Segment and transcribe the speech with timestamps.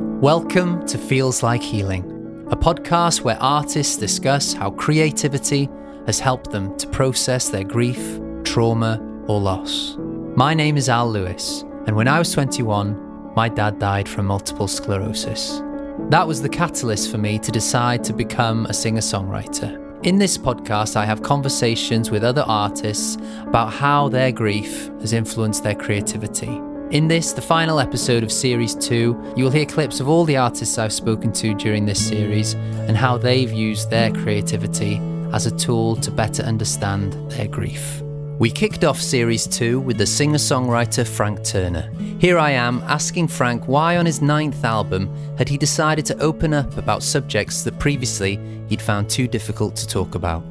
[0.00, 5.68] Welcome to Feels Like Healing, a podcast where artists discuss how creativity
[6.06, 9.94] has helped them to process their grief, trauma, or loss.
[10.34, 14.66] My name is Al Lewis, and when I was 21, my dad died from multiple
[14.66, 15.62] sclerosis.
[16.10, 19.80] That was the catalyst for me to decide to become a singer songwriter.
[20.04, 25.62] In this podcast, I have conversations with other artists about how their grief has influenced
[25.62, 26.60] their creativity.
[26.94, 30.36] In this, the final episode of Series 2, you will hear clips of all the
[30.36, 32.54] artists I've spoken to during this series
[32.86, 35.00] and how they've used their creativity
[35.32, 38.00] as a tool to better understand their grief.
[38.38, 41.90] We kicked off Series 2 with the singer songwriter Frank Turner.
[42.20, 46.54] Here I am asking Frank why, on his ninth album, had he decided to open
[46.54, 50.44] up about subjects that previously he'd found too difficult to talk about.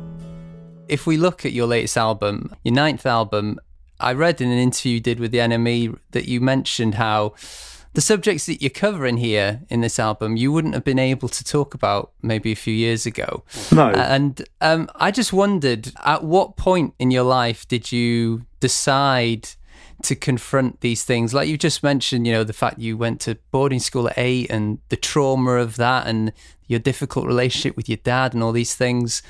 [0.89, 3.61] If we look at your latest album, your ninth album,
[3.99, 7.33] I read in an interview you did with the NME that you mentioned how
[7.93, 11.43] the subjects that you're covering here in this album you wouldn't have been able to
[11.43, 13.43] talk about maybe a few years ago.
[13.71, 13.89] No.
[13.91, 19.49] And um, I just wondered at what point in your life did you decide
[20.01, 21.33] to confront these things?
[21.35, 24.49] Like you just mentioned, you know, the fact you went to boarding school at eight
[24.49, 26.33] and the trauma of that and
[26.67, 29.21] your difficult relationship with your dad and all these things.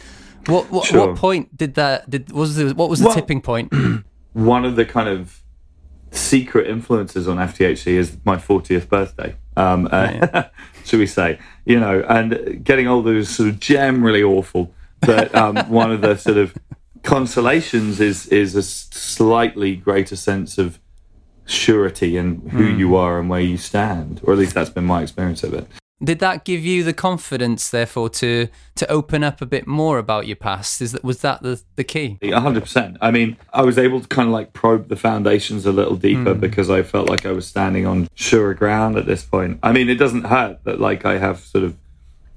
[0.47, 1.08] What what, Sure.
[1.08, 3.73] what point did that did was the what was the Well- tipping point?
[4.34, 5.42] one of the kind of
[6.12, 9.36] secret influences on FTHC is my 40th birthday.
[9.56, 10.44] Um, uh,
[10.86, 11.40] should we say?
[11.66, 16.16] You know, and getting older is sort of generally awful, but um, one of the
[16.16, 16.56] sort of
[17.03, 20.80] consolations is is a slightly greater sense of
[21.45, 25.02] surety in who you are and where you stand, or at least that's been my
[25.02, 25.68] experience of it.
[26.04, 30.28] Did that give you the confidence, therefore, to to open up a bit more about
[30.28, 30.82] your past?
[30.82, 32.18] Is that was that the, the key?
[32.32, 32.98] Hundred percent.
[33.00, 36.34] I mean, I was able to kind of like probe the foundations a little deeper
[36.34, 39.59] because I felt like I was standing on surer ground at this point.
[39.64, 41.78] I mean, it doesn't hurt that like I have sort of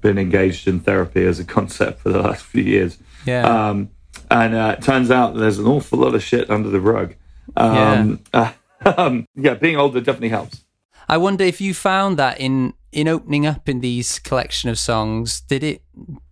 [0.01, 2.97] been engaged in therapy as a concept for the last few years.
[3.25, 3.41] Yeah.
[3.41, 3.89] Um,
[4.31, 7.15] and uh, it turns out there's an awful lot of shit under the rug.
[7.55, 8.21] Um,
[8.85, 10.63] um, yeah, being older definitely helps.
[11.09, 15.41] I wonder if you found that in in opening up in these collection of songs,
[15.41, 15.83] did it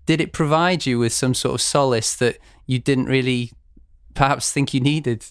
[0.07, 3.51] did it provide you with some sort of solace that you didn't really
[4.15, 5.23] perhaps think you needed?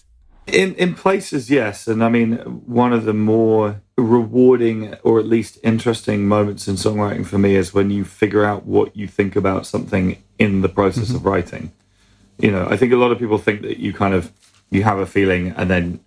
[0.47, 5.59] In in places, yes, and I mean one of the more rewarding or at least
[5.61, 9.65] interesting moments in songwriting for me is when you figure out what you think about
[9.65, 11.27] something in the process of mm-hmm.
[11.27, 11.71] writing.
[12.37, 14.31] You know, I think a lot of people think that you kind of
[14.69, 15.99] you have a feeling and then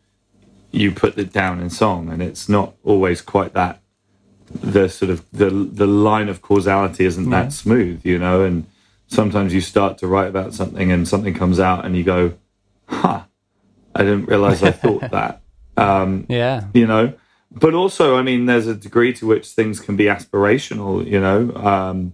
[0.71, 3.83] you put it down in song, and it's not always quite that.
[4.51, 8.67] The sort of the the line of causality isn't that smooth, you know, and
[9.07, 12.35] sometimes you start to write about something and something comes out and you go,
[12.87, 13.23] "Huh."
[13.95, 15.43] I didn't realize I thought that.
[15.77, 16.65] Um, Yeah.
[16.73, 17.15] you know,
[17.51, 21.05] but also, I mean, there's a degree to which things can be aspirational.
[21.07, 22.13] You know, um,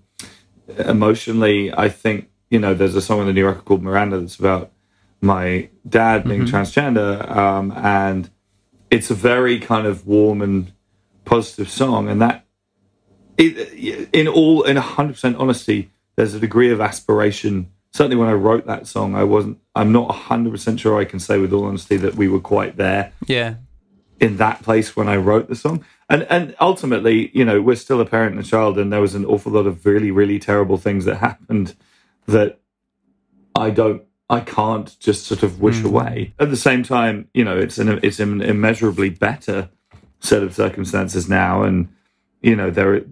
[0.78, 4.39] emotionally, I think you know, there's a song on the new record called Miranda that's
[4.39, 4.71] about
[5.21, 8.31] my dad being transgender, um, and
[8.91, 10.73] it's a very kind of warm and
[11.25, 12.43] positive song, and that.
[13.37, 18.33] It, in all, in hundred percent honesty, there's a degree of aspiration certainly when I
[18.33, 19.59] wrote that song, I wasn't.
[19.75, 22.77] I'm not 100 percent sure I can say with all honesty that we were quite
[22.77, 23.55] there Yeah.
[24.21, 25.85] in that place when I wrote the song.
[26.11, 29.15] And and ultimately, you know, we're still a parent and a child, and there was
[29.15, 31.75] an awful lot of really really terrible things that happened
[32.27, 32.59] that
[33.55, 34.03] I don't.
[34.29, 35.85] I can't just sort of wish mm.
[35.85, 36.35] away.
[36.39, 39.71] At the same time, you know, it's an it's an immeasurably better
[40.25, 41.89] set of circumstances now, and
[42.43, 43.03] you know, there.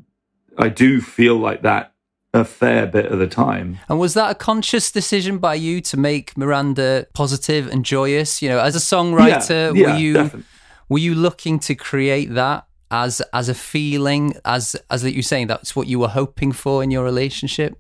[0.59, 1.93] I do feel like that
[2.35, 3.79] a fair bit of the time.
[3.89, 8.41] And was that a conscious decision by you to make Miranda positive and joyous?
[8.41, 10.45] You know, as a songwriter, yeah, were you definitely.
[10.89, 15.47] were you looking to create that as as a feeling, as as that you're saying
[15.47, 17.79] that's what you were hoping for in your relationship?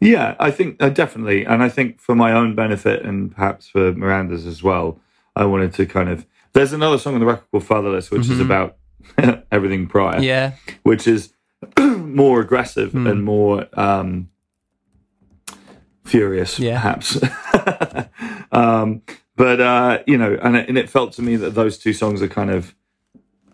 [0.00, 3.92] Yeah, I think uh, definitely, and I think for my own benefit and perhaps for
[3.92, 4.98] Miranda's as well,
[5.36, 6.26] I wanted to kind of.
[6.54, 8.76] There's another song on the record called "Fatherless," which is about
[9.50, 10.52] everything prior, Yeah.
[10.82, 11.32] which is
[11.78, 14.28] more aggressive and more um,
[16.04, 16.74] furious, Yeah.
[16.74, 17.18] perhaps.
[18.52, 19.02] um,
[19.36, 22.20] but uh, you know, and it, and it felt to me that those two songs
[22.22, 22.74] are kind of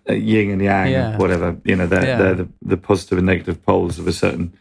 [0.08, 1.16] uh, yin and yang, Yeah.
[1.18, 1.56] whatever.
[1.64, 2.18] You know, they're, Yeah.
[2.18, 4.54] they're the, the positive and negative poles of a certain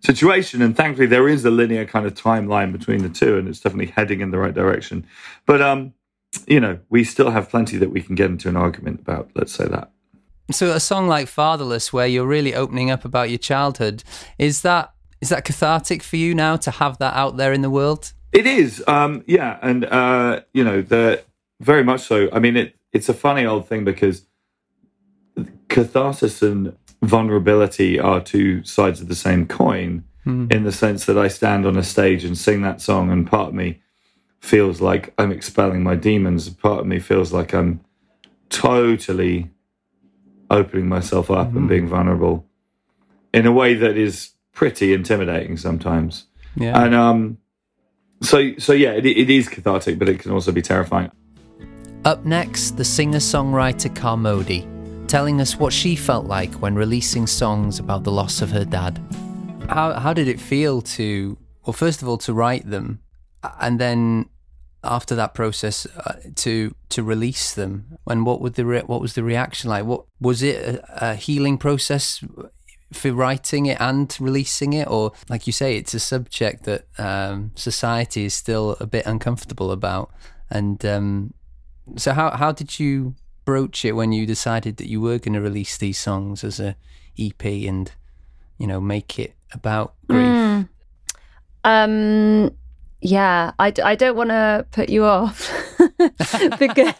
[0.00, 0.62] situation.
[0.62, 3.92] And thankfully, there is a linear kind of timeline between the two, and it's definitely
[3.94, 5.06] heading in the right direction.
[5.46, 5.92] But um,
[6.46, 9.30] you know, we still have plenty that we can get into an argument about.
[9.34, 9.90] Let's say that.
[10.50, 14.04] So a song like Fatherless, where you're really opening up about your childhood,
[14.38, 17.70] is that is that cathartic for you now to have that out there in the
[17.70, 18.12] world?
[18.32, 21.22] It is, um, yeah, and uh, you know, the
[21.60, 22.28] very much so.
[22.32, 24.26] I mean, it it's a funny old thing because
[25.68, 30.46] catharsis and vulnerability are two sides of the same coin Hmm.
[30.50, 33.48] in the sense that I stand on a stage and sing that song, and part
[33.48, 33.82] of me
[34.44, 36.50] feels like I'm expelling my demons.
[36.50, 37.80] Part of me feels like I'm
[38.50, 39.50] totally
[40.50, 42.46] opening myself up and being vulnerable
[43.32, 46.26] in a way that is pretty intimidating sometimes.
[46.56, 46.84] Yeah.
[46.84, 47.38] And um,
[48.20, 51.10] so so yeah, it, it is cathartic, but it can also be terrifying.
[52.04, 54.68] Up next, the singer songwriter Carmody,
[55.06, 59.00] telling us what she felt like when releasing songs about the loss of her dad.
[59.70, 63.00] How, how did it feel to, well, first of all, to write them,
[63.58, 64.28] and then
[64.84, 69.14] after that process uh, to to release them and what would the re- what was
[69.14, 72.22] the reaction like what was it a, a healing process
[72.92, 77.50] for writing it and releasing it or like you say it's a subject that um,
[77.54, 80.12] society is still a bit uncomfortable about
[80.50, 81.34] and um,
[81.96, 83.14] so how how did you
[83.44, 86.76] broach it when you decided that you were going to release these songs as a
[87.18, 87.92] EP and
[88.58, 90.26] you know make it about grief?
[90.26, 90.68] Mm.
[91.64, 92.56] Um,
[93.04, 95.52] yeah, I, I don't want to put you off
[96.58, 96.94] because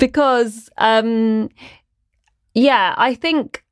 [0.00, 1.48] because um,
[2.54, 3.62] yeah, I think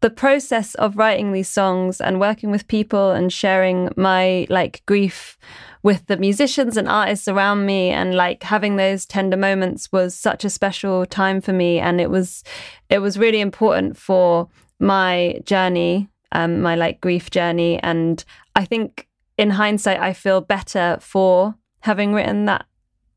[0.00, 5.36] the process of writing these songs and working with people and sharing my like grief
[5.82, 10.46] with the musicians and artists around me and like having those tender moments was such
[10.46, 12.42] a special time for me and it was
[12.88, 14.48] it was really important for
[14.80, 18.24] my journey um my like grief journey and
[18.56, 19.08] i think
[19.42, 22.64] in hindsight i feel better for having written that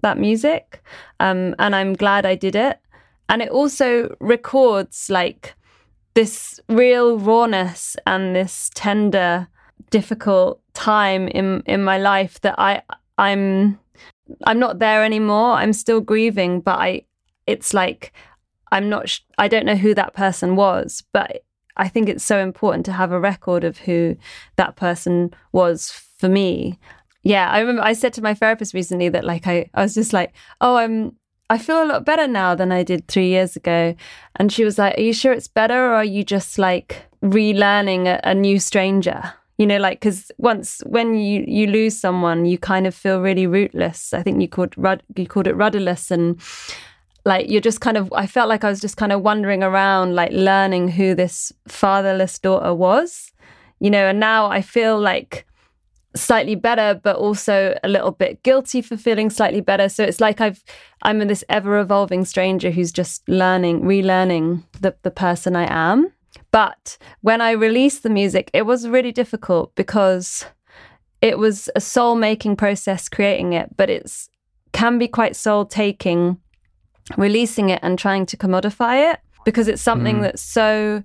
[0.06, 0.83] that music.
[1.19, 2.80] Um and i'm glad i did it.
[3.27, 5.56] And it also records like
[6.13, 9.48] this real rawness and this tender
[9.89, 12.81] difficult time in in my life that i
[13.18, 13.80] i'm
[14.45, 15.54] i'm not there anymore.
[15.54, 17.01] I'm still grieving but i
[17.48, 18.13] it's like
[18.71, 21.44] i'm not sh- i don't know who that person was but
[21.78, 24.16] i think it's so important to have a record of who
[24.56, 26.79] that person was for me
[27.23, 30.13] yeah i remember i said to my therapist recently that like i, I was just
[30.13, 31.15] like oh i'm
[31.50, 33.95] I feel a lot better now than I did three years ago.
[34.38, 35.91] And she was like, Are you sure it's better?
[35.91, 39.33] Or are you just like relearning a, a new stranger?
[39.57, 43.47] You know, like, because once when you, you lose someone, you kind of feel really
[43.47, 44.11] rootless.
[44.11, 46.11] I think you called, rud- you called it rudderless.
[46.11, 46.41] And
[47.25, 50.15] like, you're just kind of, I felt like I was just kind of wandering around,
[50.15, 53.31] like learning who this fatherless daughter was,
[53.79, 55.45] you know, and now I feel like,
[56.15, 60.39] slightly better but also a little bit guilty for feeling slightly better so it's like
[60.41, 60.63] i've
[61.01, 66.12] i'm in this ever evolving stranger who's just learning relearning the, the person i am
[66.51, 70.45] but when i released the music it was really difficult because
[71.21, 74.29] it was a soul making process creating it but it's
[74.71, 76.38] can be quite soul taking
[77.18, 80.21] releasing it and trying to commodify it because it's something Mm.
[80.21, 81.03] that's so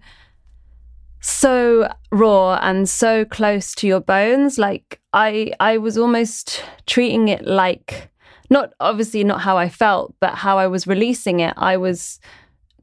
[1.20, 7.44] so raw and so close to your bones like i i was almost treating it
[7.46, 8.08] like
[8.48, 11.54] not obviously not how i felt but how i was releasing it.
[11.56, 12.18] I was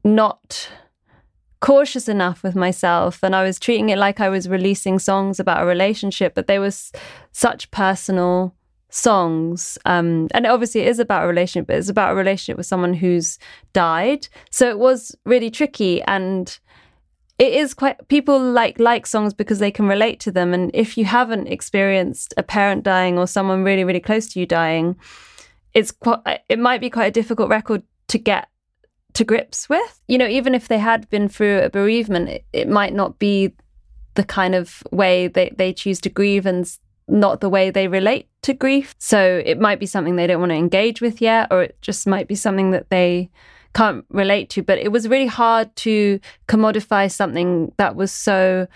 [0.04, 0.70] not
[1.60, 5.60] cautious enough with myself and i was treating it like i was releasing songs about
[5.60, 6.92] a relationship but they were s-
[7.32, 8.54] such personal
[8.90, 9.76] songs.
[9.84, 12.94] Um and obviously it is about a relationship but it's about a relationship with someone
[12.94, 13.38] who's
[13.72, 14.28] died.
[14.50, 16.58] So it was really tricky and
[17.38, 20.52] it is quite people like like songs because they can relate to them.
[20.52, 24.46] And if you haven't experienced a parent dying or someone really really close to you
[24.46, 24.96] dying
[25.74, 28.48] it's quite it might be quite a difficult record to get
[29.14, 30.00] to grips with.
[30.08, 33.54] You know even if they had been through a bereavement it, it might not be
[34.14, 36.68] the kind of way they, they choose to grieve and
[37.06, 38.94] not the way they relate to grief.
[38.98, 42.06] So it might be something they don't want to engage with yet or it just
[42.06, 43.30] might be something that they
[43.74, 48.66] can't relate to but it was really hard to commodify something that was so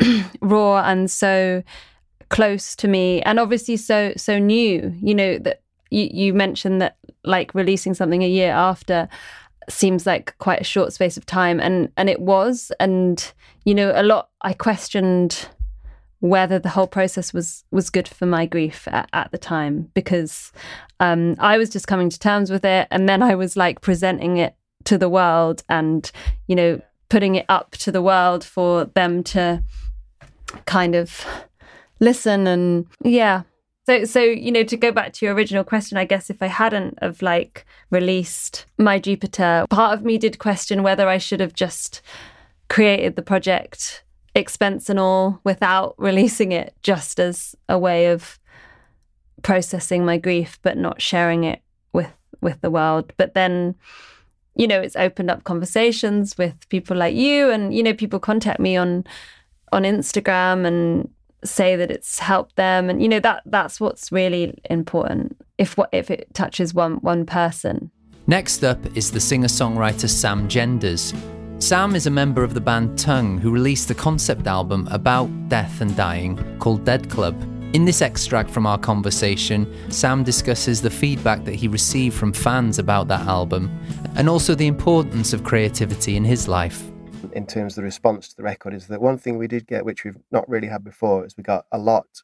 [0.40, 1.62] raw and so
[2.30, 3.20] close to me.
[3.22, 8.22] And obviously so so new you know that you, you mentioned that like releasing something
[8.22, 9.08] a year after
[9.68, 11.60] seems like quite a short space of time.
[11.60, 13.32] And and it was and
[13.64, 15.48] you know a lot i questioned
[16.20, 20.52] whether the whole process was was good for my grief at, at the time because
[21.00, 24.36] um, I was just coming to terms with it, and then I was like presenting
[24.36, 26.10] it to the world, and
[26.46, 29.62] you know putting it up to the world for them to
[30.66, 31.26] kind of
[31.98, 33.42] listen and yeah.
[33.86, 36.46] So so you know to go back to your original question, I guess if I
[36.46, 41.54] hadn't have like released my Jupiter, part of me did question whether I should have
[41.54, 42.02] just
[42.68, 48.38] created the project expense and all without releasing it just as a way of
[49.42, 53.74] processing my grief but not sharing it with with the world but then
[54.60, 58.60] you know, it's opened up conversations with people like you, and you know, people contact
[58.60, 59.04] me on
[59.72, 61.08] on Instagram and
[61.44, 65.36] say that it's helped them, and you know that that's what's really important.
[65.56, 67.90] If what if it touches one one person.
[68.26, 71.14] Next up is the singer songwriter Sam Genders.
[71.60, 75.82] Sam is a member of the band Tunng who released a concept album about death
[75.82, 77.38] and dying called Dead Club.
[77.74, 82.78] In this extract from our conversation, Sam discusses the feedback that he received from fans
[82.78, 83.70] about that album
[84.16, 86.82] and also the importance of creativity in his life.
[87.34, 89.84] In terms of the response to the record, is that one thing we did get,
[89.84, 92.22] which we've not really had before, is we got a lot,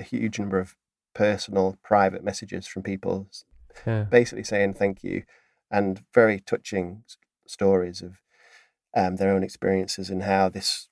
[0.00, 0.76] a huge number of
[1.14, 3.28] personal, private messages from people
[3.86, 4.04] yeah.
[4.04, 5.24] basically saying thank you
[5.70, 7.04] and very touching
[7.46, 8.22] stories of
[8.94, 10.88] um, their own experiences and how this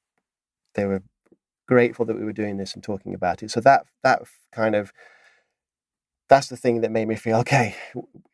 [0.75, 1.03] they were
[1.67, 3.51] grateful that we were doing this and talking about it.
[3.51, 4.23] So that that
[4.53, 4.93] kind of
[6.29, 7.77] that's the thing that made me feel okay.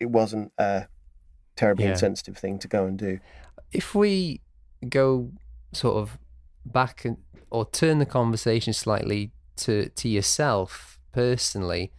[0.00, 0.86] It wasn't a
[1.56, 1.92] terribly yeah.
[1.92, 3.20] insensitive thing to go and do.
[3.70, 4.40] If we
[4.88, 5.30] go
[5.72, 6.18] sort of
[6.64, 7.18] back and,
[7.50, 11.92] or turn the conversation slightly to to yourself personally,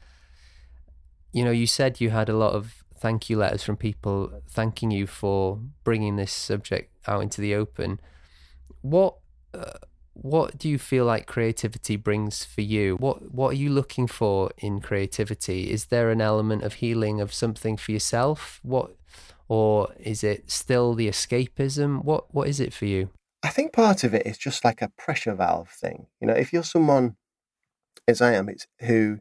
[1.31, 4.89] you know, you said you had a lot of thank you letters from people thanking
[4.89, 7.99] you for bringing this subject out into the open.
[8.81, 9.15] What
[9.53, 9.79] uh,
[10.13, 12.95] what do you feel like creativity brings for you?
[12.97, 15.71] What what are you looking for in creativity?
[15.71, 18.59] Is there an element of healing of something for yourself?
[18.63, 18.95] What
[19.47, 22.03] or is it still the escapism?
[22.03, 23.09] What what is it for you?
[23.43, 26.07] I think part of it is just like a pressure valve thing.
[26.21, 27.17] You know, if you're someone
[28.07, 29.19] as I am, it's who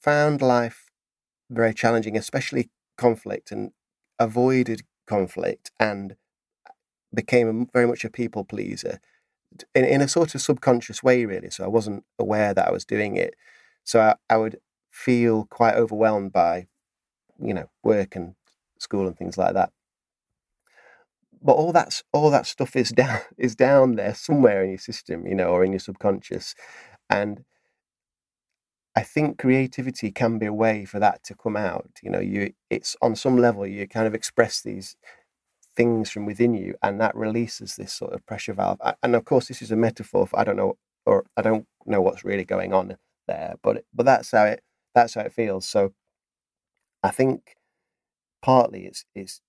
[0.00, 0.90] found life
[1.50, 3.72] very challenging, especially conflict, and
[4.18, 6.16] avoided conflict and
[7.12, 9.00] became very much a people pleaser
[9.74, 11.50] in, in a sort of subconscious way, really.
[11.50, 13.34] So I wasn't aware that I was doing it.
[13.84, 14.58] So I, I would
[14.90, 16.66] feel quite overwhelmed by,
[17.40, 18.34] you know, work and
[18.78, 19.70] school and things like that.
[21.40, 25.26] But all that's all that stuff is down is down there somewhere in your system,
[25.26, 26.54] you know, or in your subconscious,
[27.08, 27.44] and
[28.98, 31.88] I think creativity can be a way for that to come out.
[32.02, 34.96] You know, you it's on some level you kind of express these
[35.76, 38.80] things from within you, and that releases this sort of pressure valve.
[39.04, 42.00] And of course, this is a metaphor for I don't know, or I don't know
[42.00, 42.96] what's really going on
[43.28, 44.62] there, but but that's how it
[44.96, 45.68] that's how it feels.
[45.68, 45.92] So
[47.02, 47.56] I think
[48.42, 49.40] partly it's it's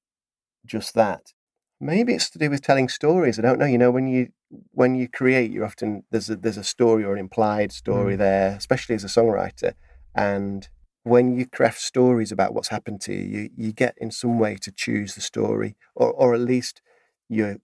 [0.66, 1.34] just that.
[1.82, 3.40] Maybe it's to do with telling stories.
[3.40, 3.66] I don't know.
[3.66, 4.30] You know, when you
[4.72, 8.20] when you create, you're often there's a there's a story or an implied story mm.
[8.20, 9.74] there, especially as a songwriter,
[10.14, 10.68] and
[11.04, 14.56] when you craft stories about what's happened to you, you, you get in some way
[14.58, 16.82] to choose the story, or or at least
[17.30, 17.58] you're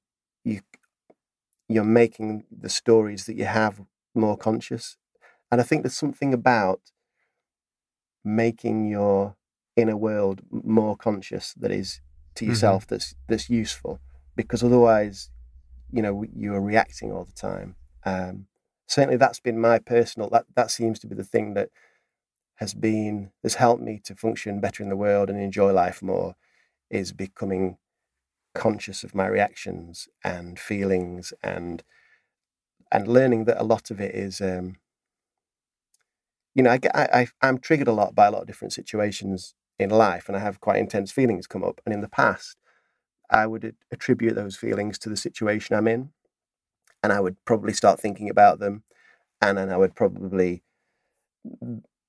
[0.46, 0.62] you
[1.68, 3.82] you're making the stories that you have
[4.14, 4.98] more conscious.
[5.52, 6.80] And I think there's something about
[8.24, 9.36] making your
[9.76, 12.02] inner world more conscious that is
[12.36, 12.52] to mm-hmm.
[12.52, 12.96] yourself mm-hmm.
[12.96, 14.00] that's that's useful
[14.36, 15.30] because otherwise
[15.92, 17.76] you know you are reacting all the time
[18.06, 18.48] um,
[18.88, 21.70] certainly that's been my personal that that seems to be the thing that
[22.56, 26.36] has been has helped me to function better in the world and enjoy life more
[26.90, 27.78] is becoming
[28.54, 31.84] conscious of my reactions and feelings and
[32.92, 34.78] and learning that a lot of it is um,
[36.54, 39.90] you know I, I i'm triggered a lot by a lot of different situations in
[39.90, 42.58] life and i have quite intense feelings come up and in the past
[43.32, 46.10] i would attribute those feelings to the situation i'm in
[47.04, 48.84] and i would probably start thinking about them
[49.42, 50.64] and then i would probably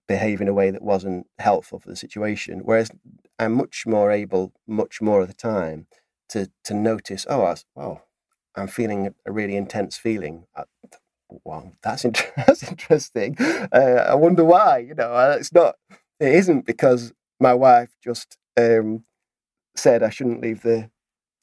[0.09, 2.61] behave in a way that wasn't helpful for the situation.
[2.65, 2.91] Whereas
[3.39, 5.87] I'm much more able, much more of the time,
[6.31, 7.27] to to notice.
[7.29, 8.03] Oh, I, was, well,
[8.57, 10.47] I'm feeling a really intense feeling.
[10.57, 10.65] Uh,
[11.45, 13.37] well, that's inter- that's interesting.
[13.41, 14.79] Uh, I wonder why.
[14.79, 15.77] You know, uh, it's not.
[16.21, 19.05] It isn't because my wife just um,
[19.77, 20.91] said I shouldn't leave the,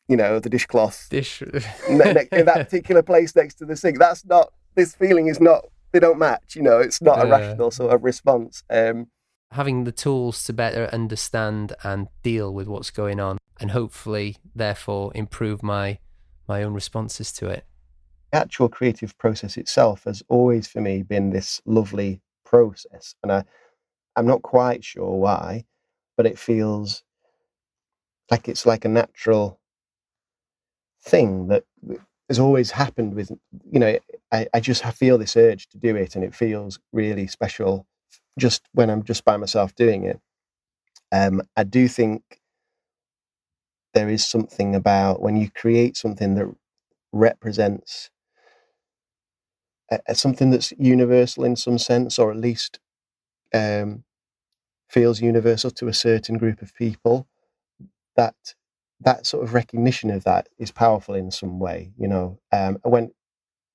[0.08, 1.42] you know, the dishcloth dish
[1.90, 4.00] in that particular place next to the sink.
[4.00, 4.52] That's not.
[4.76, 6.56] This feeling is not they don't match.
[6.56, 8.64] You know, it's not a rational sort of response.
[8.70, 9.08] Um,
[9.52, 15.12] Having the tools to better understand and deal with what's going on, and hopefully, therefore,
[15.16, 16.00] improve my
[16.48, 17.66] my own responses to it.
[18.32, 23.44] The actual creative process itself has always, for me, been this lovely process, and I,
[24.16, 25.66] I'm not quite sure why,
[26.18, 27.04] but it feels
[28.32, 29.60] like it's like a natural
[31.04, 31.64] thing that
[32.30, 33.32] has always happened with
[33.72, 33.98] you know
[34.32, 37.86] I, I just feel this urge to do it and it feels really special
[38.40, 40.20] just when i'm just by myself doing it.
[41.12, 42.24] Um, i do think
[43.94, 46.48] there is something about when you create something that
[47.12, 48.10] represents
[49.92, 52.80] a, something that's universal in some sense or at least
[53.54, 54.04] um,
[54.94, 57.28] feels universal to a certain group of people
[58.16, 58.36] that
[59.02, 61.92] that sort of recognition of that is powerful in some way.
[61.98, 63.12] You know, um, when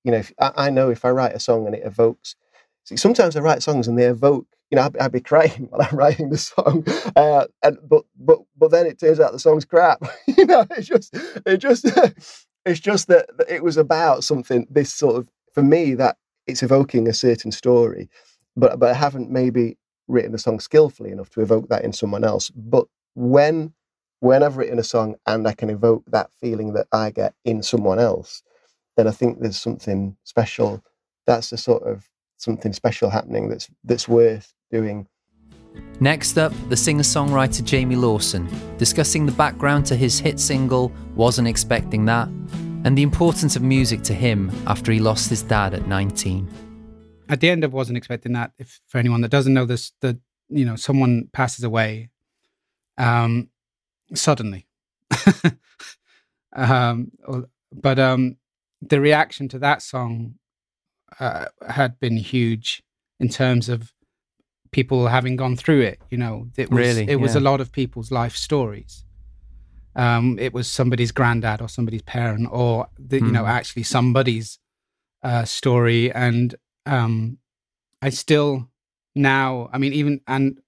[0.04, 2.36] you know, if, I, I, know if I write a song and it evokes.
[2.84, 4.46] See, sometimes I write songs and they evoke.
[4.70, 6.84] You know, I'd, I'd be crying while I'm writing the song,
[7.16, 10.02] uh, and but but but then it turns out the song's crap.
[10.26, 11.84] you know, it's just it just
[12.64, 14.66] it's just that it was about something.
[14.70, 18.08] This sort of for me that it's evoking a certain story,
[18.56, 19.76] but but I haven't maybe
[20.08, 22.50] written the song skillfully enough to evoke that in someone else.
[22.50, 23.72] But when
[24.20, 27.62] when I've written a song and I can evoke that feeling that I get in
[27.62, 28.42] someone else,
[28.96, 30.82] then I think there's something special.
[31.26, 35.06] That's the sort of something special happening that's that's worth doing.
[36.00, 38.48] Next up, the singer songwriter Jamie Lawson,
[38.78, 42.28] discussing the background to his hit single, Wasn't Expecting That,
[42.84, 46.67] and the importance of music to him after he lost his dad at 19.
[47.28, 50.16] At the end of Wasn't Expecting That, if for anyone that doesn't know this, that
[50.48, 52.10] you know, someone passes away
[52.96, 53.48] um,
[54.14, 54.66] suddenly.
[56.56, 57.10] um,
[57.72, 58.36] but um,
[58.80, 60.34] the reaction to that song
[61.20, 62.82] uh, had been huge
[63.20, 63.92] in terms of
[64.70, 66.00] people having gone through it.
[66.10, 67.08] You know, it was really?
[67.08, 67.40] it was yeah.
[67.40, 69.04] a lot of people's life stories.
[69.96, 73.26] Um, it was somebody's granddad or somebody's parent or the, mm.
[73.26, 73.48] you know hmm.
[73.48, 74.58] actually somebody's
[75.24, 76.54] uh, story, and
[76.88, 77.38] um,
[78.02, 78.68] I still
[79.14, 79.70] now.
[79.72, 80.60] I mean, even and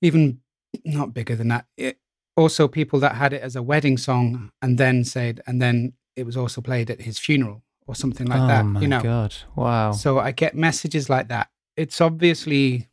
[0.00, 0.40] even
[0.84, 1.66] not bigger than that.
[1.76, 1.98] It,
[2.36, 6.24] also, people that had it as a wedding song and then said, and then it
[6.24, 8.62] was also played at his funeral or something like oh that.
[8.64, 9.92] My you know, God, wow.
[9.92, 11.50] So I get messages like that.
[11.76, 12.88] It's obviously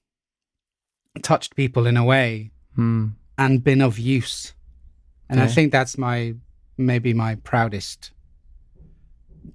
[1.21, 3.13] touched people in a way mm.
[3.37, 4.53] and been of use,
[5.29, 5.49] and okay.
[5.49, 6.35] I think that's my
[6.77, 8.11] maybe my proudest,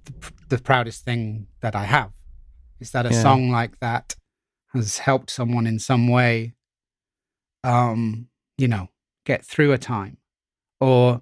[0.05, 2.11] the, the, proudest thing that I have
[2.79, 3.21] is that a yeah.
[3.21, 4.15] song like that
[4.73, 6.53] has helped someone in some way.
[7.63, 8.89] Um, you know,
[9.25, 10.17] get through a time,
[10.79, 11.21] or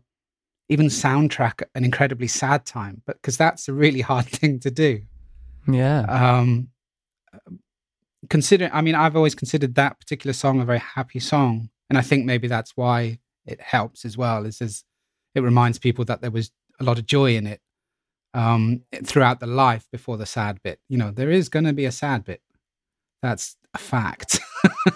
[0.70, 5.02] even soundtrack an incredibly sad time, but because that's a really hard thing to do.
[5.68, 6.02] Yeah.
[6.02, 6.70] Um,
[8.30, 12.02] consider, I mean, I've always considered that particular song a very happy song, and I
[12.02, 14.46] think maybe that's why it helps as well.
[14.46, 14.84] Is as
[15.36, 17.62] it reminds people that there was a lot of joy in it
[18.34, 20.80] um, throughout the life before the sad bit.
[20.88, 22.42] You know, there is going to be a sad bit.
[23.22, 24.40] That's a fact.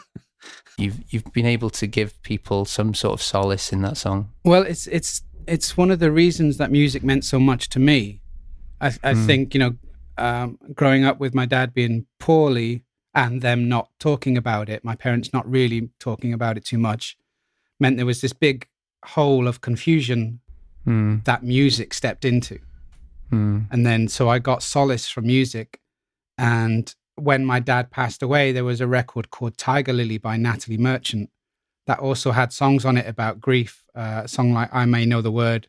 [0.78, 4.30] you've you've been able to give people some sort of solace in that song.
[4.44, 8.22] Well, it's it's it's one of the reasons that music meant so much to me.
[8.82, 9.26] I, I mm.
[9.26, 9.76] think you know,
[10.18, 14.96] um, growing up with my dad being poorly and them not talking about it, my
[14.96, 17.18] parents not really talking about it too much,
[17.80, 18.68] meant there was this big
[19.06, 20.42] hole of confusion
[20.86, 21.24] mm.
[21.26, 22.60] that music stepped into.
[23.32, 23.68] Mm.
[23.72, 25.80] And then so I got solace from music.
[26.38, 30.78] And when my dad passed away, there was a record called Tiger Lily by Natalie
[30.78, 31.30] Merchant
[31.88, 33.84] that also had songs on it about grief.
[33.96, 35.68] Uh, a song like "I May Know the Word,"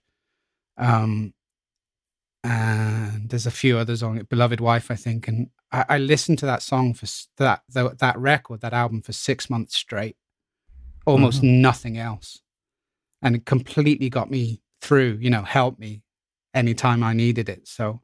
[0.77, 1.35] um,
[2.42, 4.29] and there's a few others on it.
[4.29, 5.29] "Beloved Wife," I think.
[5.29, 9.49] And I, I listened to that song for that that record, that album for six
[9.49, 10.16] months straight,
[11.07, 11.61] almost mm-hmm.
[11.61, 12.40] nothing else,
[13.23, 15.19] and it completely got me through.
[15.21, 16.03] You know, helped me
[16.57, 17.69] anytime I needed it.
[17.69, 18.01] So,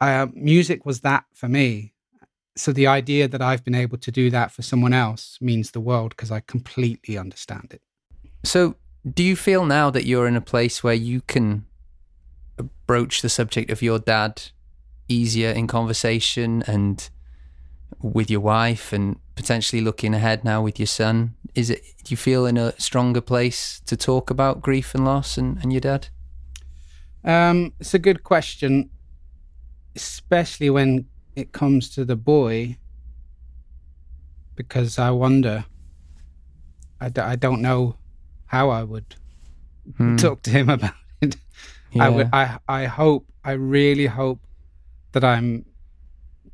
[0.00, 1.94] uh, music was that for me
[2.58, 5.80] so the idea that I've been able to do that for someone else means the
[5.80, 7.80] world because I completely understand it.
[8.44, 8.74] So,
[9.08, 11.64] do you feel now that you're in a place where you can
[12.86, 14.42] broach the subject of your dad
[15.08, 17.08] easier in conversation and
[18.02, 21.36] with your wife and potentially looking ahead now with your son?
[21.54, 25.38] Is it do you feel in a stronger place to talk about grief and loss
[25.38, 26.08] and, and your dad?
[27.24, 28.90] Um, it's a good question,
[29.94, 32.78] especially when it comes to the boy
[34.58, 35.64] because I wonder.
[37.00, 37.94] I d- I don't know
[38.46, 39.14] how I would
[39.96, 40.16] hmm.
[40.16, 41.36] talk to him about it.
[41.92, 42.06] Yeah.
[42.06, 42.28] I would.
[42.32, 43.26] I I hope.
[43.44, 44.40] I really hope
[45.12, 45.64] that I'm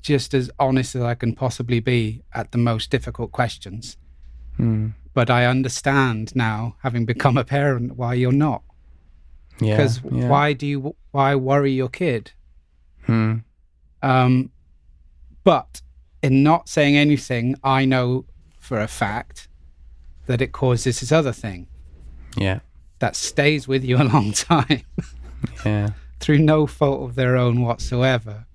[0.03, 3.97] just as honest as I can possibly be at the most difficult questions.
[4.59, 4.89] Hmm.
[5.15, 8.63] But I understand now, having become a parent, why you're not.
[9.61, 9.77] Yeah.
[9.77, 10.29] Because yeah.
[10.29, 10.97] why do you?
[11.13, 12.33] Why worry your kid?
[13.07, 13.39] Hmm.
[14.03, 14.51] Um,
[15.45, 15.83] but
[16.23, 18.25] in not saying anything, I know
[18.59, 19.49] for a fact
[20.27, 21.67] that it causes this other thing.
[22.37, 22.61] Yeah.
[22.99, 24.83] That stays with you a long time.
[25.65, 25.91] yeah.
[26.21, 28.47] Through no fault of their own whatsoever.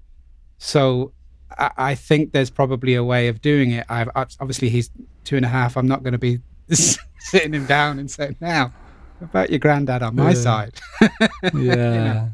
[0.58, 1.14] So
[1.58, 3.86] I, I, think there's probably a way of doing it.
[3.90, 4.90] I've obviously he's
[5.24, 5.78] two and a half.
[5.78, 6.40] I'm not going to be
[6.72, 8.74] sitting him down and saying, "Now,
[9.22, 11.50] about your granddad on my side." yeah.
[11.54, 12.32] You know?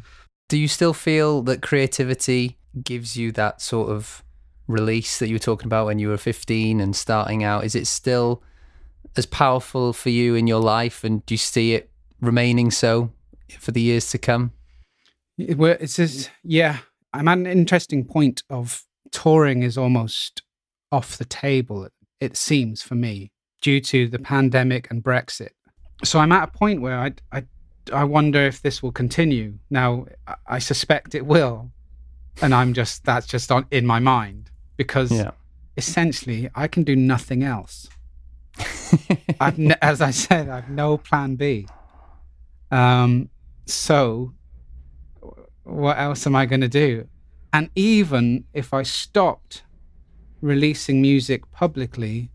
[0.47, 4.23] Do you still feel that creativity gives you that sort of
[4.67, 7.85] release that you were talking about when you were 15 and starting out is it
[7.85, 8.41] still
[9.15, 13.11] as powerful for you in your life and do you see it remaining so
[13.59, 14.51] for the years to come?
[15.37, 16.79] It, well, it's just, yeah,
[17.13, 20.41] I'm at an interesting point of touring is almost
[20.91, 21.87] off the table,
[22.19, 25.49] it seems for me, due to the pandemic and Brexit.
[26.03, 27.43] So I'm at a point where I, I,
[27.91, 29.57] I wonder if this will continue.
[29.69, 30.05] Now,
[30.47, 31.71] I suspect it will.
[32.41, 35.31] And I'm just, that's just on, in my mind because yeah.
[35.77, 37.89] essentially I can do nothing else.
[39.39, 41.67] I've ne- as I said, I've no plan B.
[42.71, 43.29] Um,
[43.65, 44.33] so
[45.63, 47.07] what else am I going to do?
[47.53, 49.63] And even if I stopped
[50.41, 52.29] releasing music publicly,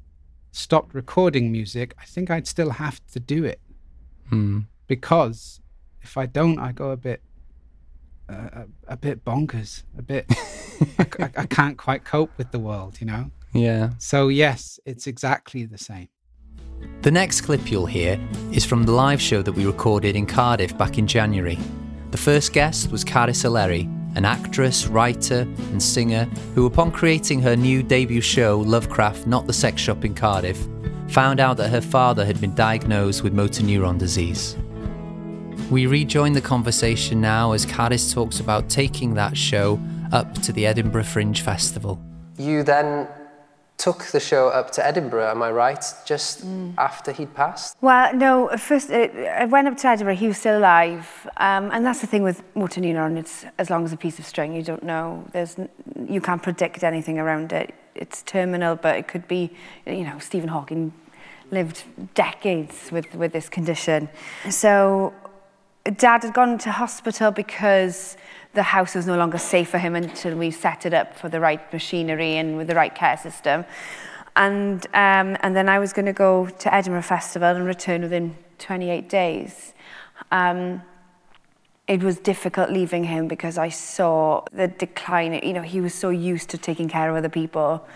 [0.52, 3.60] stopped recording music, I think I'd still have to do it.
[4.28, 4.60] Hmm.
[4.86, 5.60] Because
[6.02, 7.22] if I don't, I go a bit,
[8.28, 10.26] uh, a, a, bit bonkers, a bit.
[10.98, 13.30] I, I, I can't quite cope with the world, you know.
[13.52, 13.90] Yeah.
[13.98, 16.08] So yes, it's exactly the same.
[17.02, 18.20] The next clip you'll hear
[18.52, 21.58] is from the live show that we recorded in Cardiff back in January.
[22.10, 27.56] The first guest was Carys Eleri, an actress, writer, and singer who, upon creating her
[27.56, 30.66] new debut show, Lovecraft Not the Sex Shop in Cardiff,
[31.08, 34.56] found out that her father had been diagnosed with motor neuron disease.
[35.70, 39.80] We rejoin the conversation now as Carys talks about taking that show
[40.12, 42.00] up to the Edinburgh Fringe Festival.
[42.38, 43.06] You then
[43.80, 46.74] took the show up to Edinburgh, am I right, just mm.
[46.76, 47.76] after he'd passed?
[47.80, 49.08] Well, no, first, uh,
[49.42, 51.26] I went up to Edinburgh, he was still alive.
[51.38, 54.26] Um, and that's the thing with motor neuron, it's as long as a piece of
[54.26, 55.24] string, you don't know.
[55.32, 55.56] There's,
[56.06, 57.74] you can't predict anything around it.
[57.94, 59.50] It's terminal, but it could be,
[59.86, 60.92] you know, Stephen Hawking
[61.50, 61.82] lived
[62.14, 64.10] decades with, with this condition.
[64.50, 65.14] So
[65.96, 68.16] dad had gone to hospital because
[68.54, 71.40] the house was no longer safe for him until we set it up for the
[71.40, 73.64] right machinery and with the right care system.
[74.36, 78.36] And, um, and then I was going to go to Edinburgh Festival and return within
[78.58, 79.74] 28 days.
[80.30, 80.82] Um,
[81.86, 85.34] it was difficult leaving him because I saw the decline.
[85.42, 87.86] You know, he was so used to taking care of other people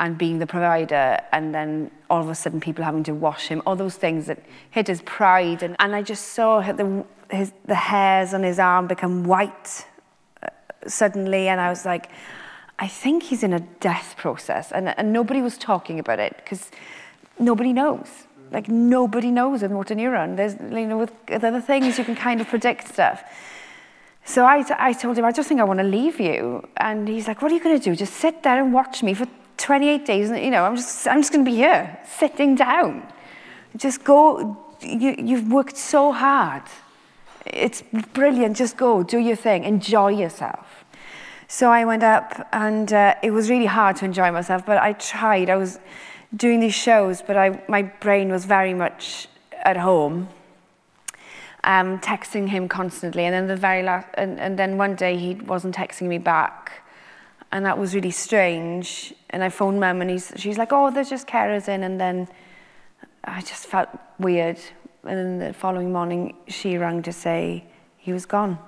[0.00, 3.62] and being the provider and then all of a sudden people having to wash him
[3.66, 7.74] all those things that hit his pride and, and I just saw the his the
[7.74, 9.86] hairs on his arm become white
[10.86, 12.10] suddenly, and I was like,
[12.78, 14.72] I think he's in a death process.
[14.72, 16.70] And, and nobody was talking about it because
[17.38, 18.08] nobody knows.
[18.50, 20.36] Like, nobody knows with motor neuron.
[20.36, 23.22] There's, you know, with other things, you can kind of predict stuff.
[24.24, 26.66] So I, I told him, I just think I want to leave you.
[26.76, 27.96] And he's like, what are you going to do?
[27.96, 30.30] Just sit there and watch me for 28 days.
[30.30, 33.06] And, you know, I'm just, I'm just going to be here, sitting down.
[33.76, 34.58] Just go.
[34.80, 36.62] You, you've worked so hard.
[37.46, 38.56] It's brilliant.
[38.56, 40.84] Just go, do your thing, enjoy yourself.
[41.48, 44.94] So I went up, and uh, it was really hard to enjoy myself, but I
[44.94, 45.50] tried.
[45.50, 45.78] I was
[46.34, 49.28] doing these shows, but I, my brain was very much
[49.62, 50.28] at home,
[51.64, 53.24] um, texting him constantly.
[53.24, 56.72] And then the very last, and, and then one day he wasn't texting me back,
[57.50, 59.12] and that was really strange.
[59.28, 62.28] And I phoned mum, and he's, she's like, "Oh, there's just carers in," and then
[63.24, 64.58] I just felt weird
[65.04, 67.64] and then the following morning, she rang to say
[67.96, 68.58] he was gone.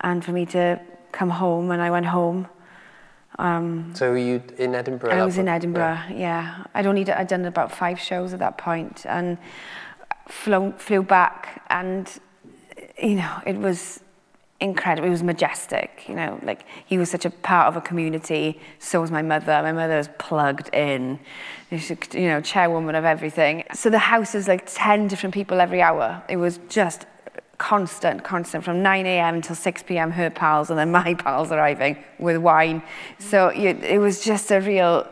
[0.00, 0.80] And for me to
[1.12, 2.48] come home, and I went home.
[3.38, 5.10] Um, so were you in Edinburgh?
[5.10, 6.16] I was in Edinburgh, yeah.
[6.16, 6.64] yeah.
[6.74, 9.38] I'd only I'd done about five shows at that point, and
[10.28, 12.10] flew, flew back, and
[12.98, 14.00] you know it was
[14.60, 15.06] incredible.
[15.06, 18.60] He was majestic, you know, like he was such a part of a community.
[18.78, 19.60] So was my mother.
[19.62, 21.18] My mother was plugged in.
[21.70, 23.64] She's, you know, chairwoman of everything.
[23.74, 26.22] So the house is like 10 different people every hour.
[26.28, 27.06] It was just
[27.58, 29.40] constant, constant from 9 a.m.
[29.40, 30.10] till 6 p.m.
[30.10, 32.82] her pals and then my pals arriving with wine.
[33.18, 35.06] So it was just a real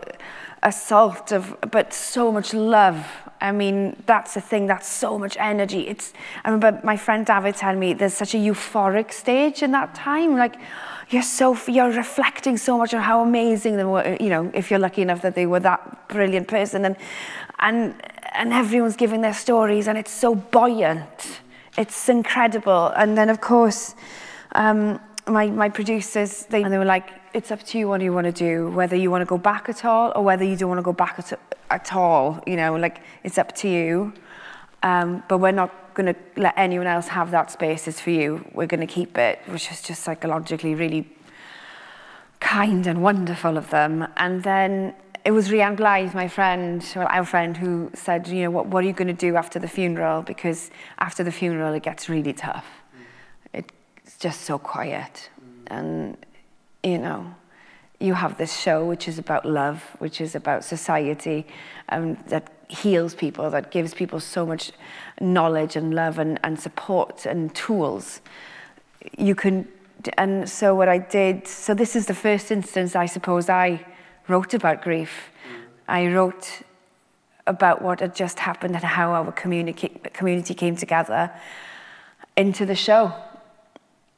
[0.62, 3.06] assault of, but so much love
[3.44, 5.86] I mean, that's the thing, that's so much energy.
[5.86, 9.94] It's, I remember my friend David telling me there's such a euphoric stage in that
[9.94, 10.38] time.
[10.38, 10.56] Like,
[11.10, 14.80] you're so, you're reflecting so much on how amazing they were, you know, if you're
[14.80, 16.86] lucky enough that they were that brilliant person.
[16.86, 16.96] And,
[17.58, 17.94] and,
[18.32, 21.42] and everyone's giving their stories and it's so buoyant.
[21.76, 22.86] It's incredible.
[22.96, 23.94] And then, of course,
[24.52, 28.14] um, my, my producers, they, and they were like, it's up to you what you
[28.14, 30.70] want to do, whether you want to go back at all or whether you don't
[30.70, 31.38] want to go back at,
[31.70, 32.42] at all.
[32.46, 34.12] You know, like it's up to you.
[34.82, 37.88] Um, but we're not going to let anyone else have that space.
[37.88, 38.44] It's for you.
[38.52, 41.08] We're going to keep it, which is just psychologically really
[42.40, 44.06] kind and wonderful of them.
[44.16, 48.50] And then it was Rhian Blythe, my friend, well, our friend, who said, you know,
[48.50, 50.20] what, what are you going to do after the funeral?
[50.20, 52.66] Because after the funeral, it gets really tough.
[53.54, 55.30] It's just so quiet.
[55.68, 56.18] And,
[56.82, 57.34] you know,
[58.00, 61.46] you have this show which is about love, which is about society,
[61.88, 64.72] um, that heals people, that gives people so much
[65.20, 68.20] knowledge and love and, and support and tools.
[69.16, 69.68] You can,
[70.16, 73.84] and so what I did, so this is the first instance I suppose I
[74.28, 75.30] wrote about grief.
[75.86, 76.62] I wrote
[77.46, 81.30] about what had just happened and how our community came together
[82.36, 83.14] into the show.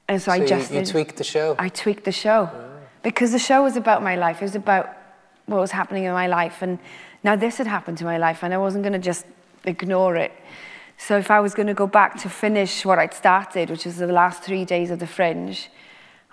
[0.08, 1.56] And so, so I just you, you tweaked the show.
[1.58, 2.48] I tweaked the show.
[2.52, 2.65] Yeah.
[3.06, 4.42] Because the show was about my life.
[4.42, 4.88] It was about
[5.46, 6.76] what was happening in my life, and
[7.22, 9.24] now this had happened to my life, and I wasn't going to just
[9.64, 10.32] ignore it.
[10.98, 13.98] So if I was going to go back to finish what I'd started, which was
[13.98, 15.70] the last three days of the Fringe,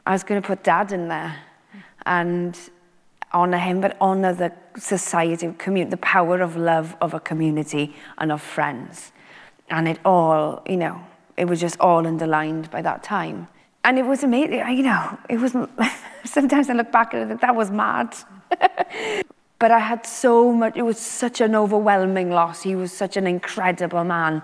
[0.07, 1.35] I was going to put Dad in there
[2.07, 2.57] and
[3.31, 8.31] honor him, but honor the society, community, the power of love of a community and
[8.31, 9.11] of friends,
[9.69, 11.05] and it all, you know,
[11.37, 13.47] it was just all underlined by that time.
[13.85, 15.55] And it was amazing, you know, it was,
[16.23, 18.15] sometimes I look back and I think that was mad.
[19.59, 22.63] but I had so much, it was such an overwhelming loss.
[22.63, 24.41] He was such an incredible man.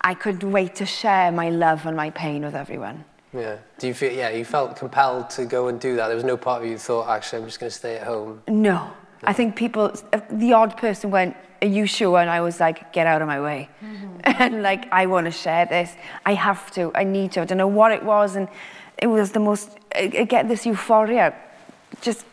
[0.00, 3.04] I couldn't wait to share my love and my pain with everyone.
[3.32, 3.58] Yeah.
[3.78, 4.12] Do you feel?
[4.12, 6.08] Yeah, you felt compelled to go and do that.
[6.08, 8.42] There was no part of you thought, actually, I'm just going to stay at home.
[8.48, 8.92] No.
[9.22, 9.92] I think people,
[10.30, 12.18] the odd person went, Are you sure?
[12.18, 13.68] And I was like, Get out of my way.
[13.84, 14.16] Mm-hmm.
[14.24, 15.94] and like, I want to share this.
[16.24, 16.90] I have to.
[16.94, 17.42] I need to.
[17.42, 18.36] I don't know what it was.
[18.36, 18.48] And
[19.00, 21.34] it was the most, I I get this euphoria
[22.00, 22.24] just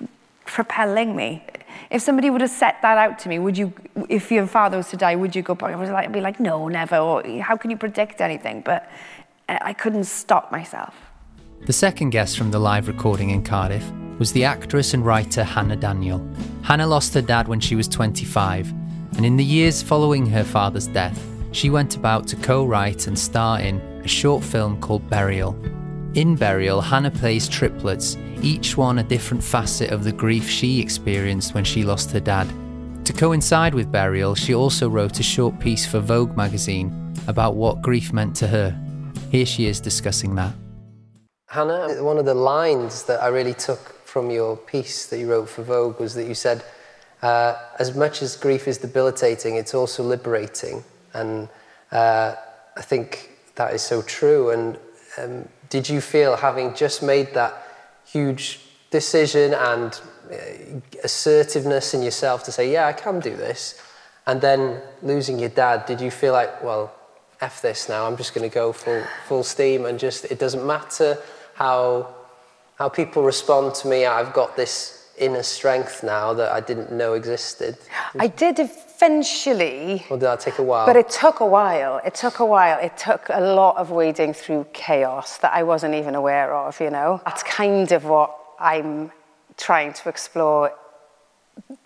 [0.46, 1.44] propelling me.
[1.90, 3.72] If somebody would have set that out to me, would you,
[4.10, 5.72] if your father was to die, would you go back?
[5.72, 6.98] I was like, I'd be like, no, never.
[6.98, 8.62] Or how can you predict anything?
[8.62, 8.90] But
[9.48, 10.94] I I couldn't stop myself.
[11.66, 15.76] The second guest from the live recording in Cardiff was the actress and writer Hannah
[15.76, 16.20] Daniel.
[16.64, 18.74] Hannah lost her dad when she was 25,
[19.16, 21.20] and in the years following her father's death,
[21.52, 25.56] she went about to co write and star in a short film called Burial.
[26.18, 31.54] In Burial, Hannah plays triplets, each one a different facet of the grief she experienced
[31.54, 32.52] when she lost her dad.
[33.06, 37.84] To coincide with Burial, she also wrote a short piece for Vogue magazine about what
[37.84, 38.76] grief meant to her.
[39.30, 40.56] Here she is discussing that.
[41.50, 45.50] Hannah, one of the lines that I really took from your piece that you wrote
[45.50, 46.64] for Vogue was that you said,
[47.22, 50.84] uh, as much as grief is debilitating, it's also liberating.
[51.14, 51.48] And
[51.92, 52.34] uh,
[52.76, 54.50] I think that is so true.
[54.50, 54.80] And
[55.20, 57.54] um, did you feel, having just made that
[58.06, 60.02] huge decision and
[60.32, 60.36] uh,
[61.04, 63.82] assertiveness in yourself to say, yeah, I can do this,
[64.26, 66.94] and then losing your dad, did you feel like, well,
[67.40, 70.66] F this now, I'm just going to go full, full steam and just, it doesn't
[70.66, 71.18] matter
[71.54, 72.16] how,
[72.76, 77.14] how people respond to me, I've got this inner strength now that I didn't know
[77.14, 77.78] existed?
[78.20, 80.86] I did eventually, Or did that take a while?
[80.86, 82.00] but it took a while.
[82.06, 82.80] It took a while.
[82.80, 86.90] It took a lot of wading through chaos that I wasn't even aware of, you
[86.90, 87.22] know?
[87.26, 89.12] That's kind of what I'm
[89.58, 90.72] trying to explore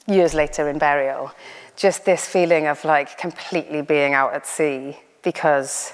[0.08, 1.32] years later in Burial.
[1.76, 5.94] Just this feeling of like completely being out at sea because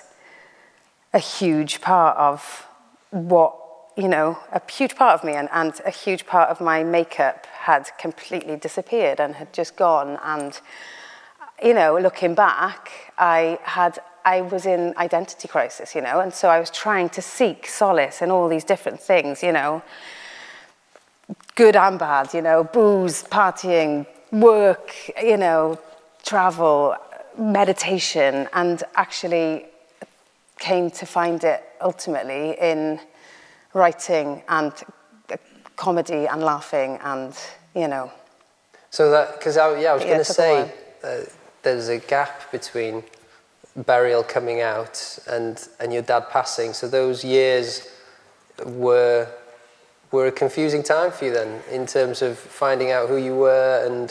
[1.14, 2.66] a huge part of
[3.12, 3.56] what,
[3.98, 7.48] you know, a huge part of me and, and a huge part of my makeup
[7.48, 10.20] had completely disappeared and had just gone.
[10.24, 10.60] And,
[11.64, 16.48] you know, looking back, I had, I was in identity crisis, you know, and so
[16.48, 19.82] I was trying to seek solace in all these different things, you know,
[21.56, 25.80] good and bad, you know, booze, partying, work, you know,
[26.24, 26.96] travel,
[27.36, 29.66] meditation, and actually
[30.60, 33.00] came to find it ultimately in
[33.78, 34.74] writing and
[35.76, 37.34] comedy and laughing and,
[37.76, 38.12] you know,
[38.90, 40.72] So that, because I, yeah, I was Yeah, going to say
[41.04, 41.18] uh,
[41.62, 43.04] there's a gap between
[43.76, 46.74] Burial coming out and, and your dad passing.
[46.74, 47.88] So those years
[48.66, 49.28] were
[50.12, 53.86] were a confusing time for you then, in terms of finding out who you were.
[53.86, 54.08] And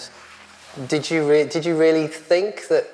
[0.89, 2.85] did you re- did you really think that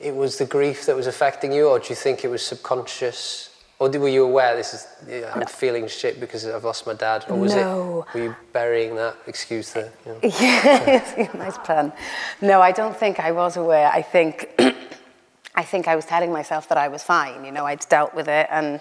[0.00, 3.50] it was the grief that was affecting you, or do you think it was subconscious?
[3.78, 7.26] Or were you aware this is yeah, I'm feeling shit because I've lost my dad,
[7.28, 8.06] or was No.
[8.08, 9.92] it were you burying that excuse there?
[10.06, 10.18] You know?
[10.22, 11.92] Yeah, nice pun.
[12.40, 13.90] No, I don't think I was aware.
[13.92, 14.48] I think,
[15.54, 17.44] I think I was telling myself that I was fine.
[17.44, 18.80] You know, I'd dealt with it, and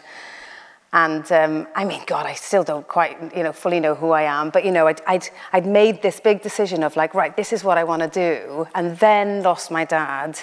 [0.93, 4.21] and um, I mean, God, I still don't quite, you know, fully know who I
[4.21, 4.49] am.
[4.49, 7.65] But you know, I'd, I'd I'd made this big decision of like, right, this is
[7.65, 10.39] what I want to do, and then lost my dad.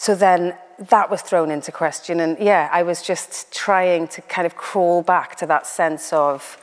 [0.00, 4.46] So then that was thrown into question, and yeah, I was just trying to kind
[4.46, 6.56] of crawl back to that sense of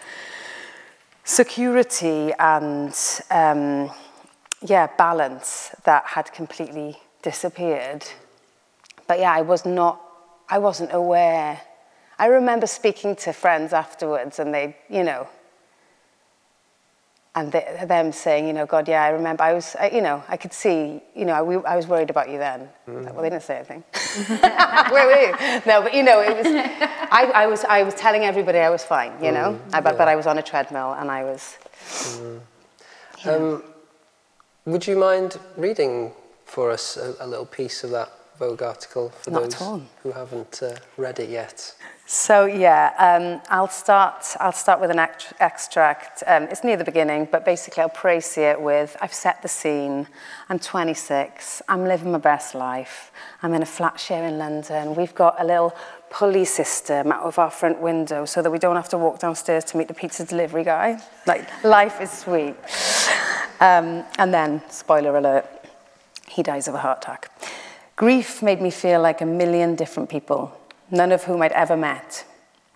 [1.23, 2.97] security and
[3.29, 3.91] um,
[4.63, 8.07] yeah, balance that had completely disappeared.
[9.05, 10.01] But yeah, I was not,
[10.49, 11.61] I wasn't aware.
[12.17, 15.27] I remember speaking to friends afterwards, and they, you know,
[17.37, 20.37] and them saying, you know, God, yeah, I remember, I was, I, you know, I
[20.37, 22.67] could see, you know, I, we, I was worried about you then.
[22.87, 23.13] Mm.
[23.13, 23.83] Well, they didn't say anything.
[24.91, 25.61] Where were you?
[25.67, 28.83] No, but you know, it was, I, I was, I was telling everybody I was
[28.83, 29.73] fine, you know, mm.
[29.73, 29.97] I, but, yeah.
[29.99, 31.57] but I was on a treadmill and I was.
[31.85, 32.39] Mm.
[33.23, 33.31] Yeah.
[33.31, 33.63] Um,
[34.65, 36.13] would you mind reading
[36.45, 40.63] for us a, a, little piece of that Vogue article for Not those who haven't
[40.63, 41.75] uh, read it yet?
[42.09, 44.37] So yeah, um, I'll start.
[44.39, 44.99] I'll start with an
[45.41, 46.23] extract.
[46.25, 48.95] Um, it's near the beginning, but basically I'll praise it with.
[49.01, 50.07] I've set the scene.
[50.47, 51.61] I'm 26.
[51.67, 53.11] I'm living my best life.
[53.43, 54.95] I'm in a flat share in London.
[54.95, 55.75] We've got a little
[56.09, 59.65] pulley system out of our front window so that we don't have to walk downstairs
[59.65, 61.01] to meet the pizza delivery guy.
[61.25, 62.55] Like life is sweet.
[63.59, 65.45] Um, and then, spoiler alert,
[66.29, 67.29] he dies of a heart attack.
[67.97, 70.57] Grief made me feel like a million different people.
[70.91, 72.25] None of whom I'd ever met.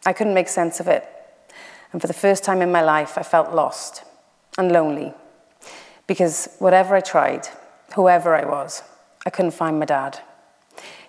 [0.05, 1.07] I couldn't make sense of it.
[1.91, 4.03] And for the first time in my life, I felt lost
[4.57, 5.13] and lonely.
[6.07, 7.47] Because whatever I tried,
[7.95, 8.83] whoever I was,
[9.25, 10.19] I couldn't find my dad.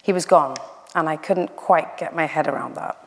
[0.03, 0.57] He was gone,
[0.95, 2.99] and I couldn't quite get my head around that.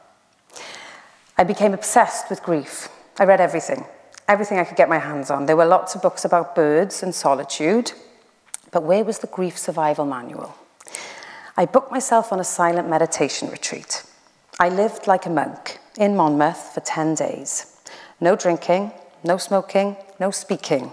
[1.38, 2.88] I became obsessed with grief.
[3.20, 3.86] I read everything,
[4.28, 5.46] everything I could get my hands on.
[5.46, 7.92] There were lots of books about birds and solitude,
[8.72, 10.56] but where was the grief survival manual?
[11.58, 14.04] I booked myself on a silent meditation retreat.
[14.60, 17.78] I lived like a monk in Monmouth for 10 days.
[18.20, 18.92] No drinking,
[19.24, 20.92] no smoking, no speaking.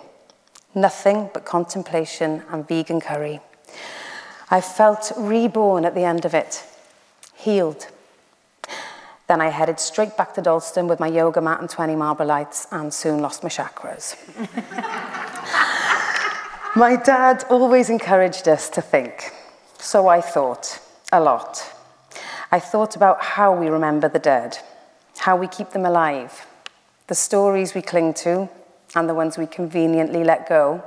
[0.73, 3.41] Nothing but contemplation and vegan curry.
[4.51, 6.65] I felt reborn at the end of it,
[7.35, 7.89] healed.
[9.27, 12.69] Then I headed straight back to Dalston with my yoga mat and 20 marble lights
[12.71, 14.17] and soon lost my chakras.
[16.77, 19.33] my dad always encouraged us to think.
[19.83, 20.79] So I thought
[21.13, 21.75] a lot.
[22.53, 24.59] I thought about how we remember the dead,
[25.19, 26.47] how we keep them alive,
[27.09, 28.49] the stories we cling to,
[28.95, 30.85] and the ones we conveniently let go.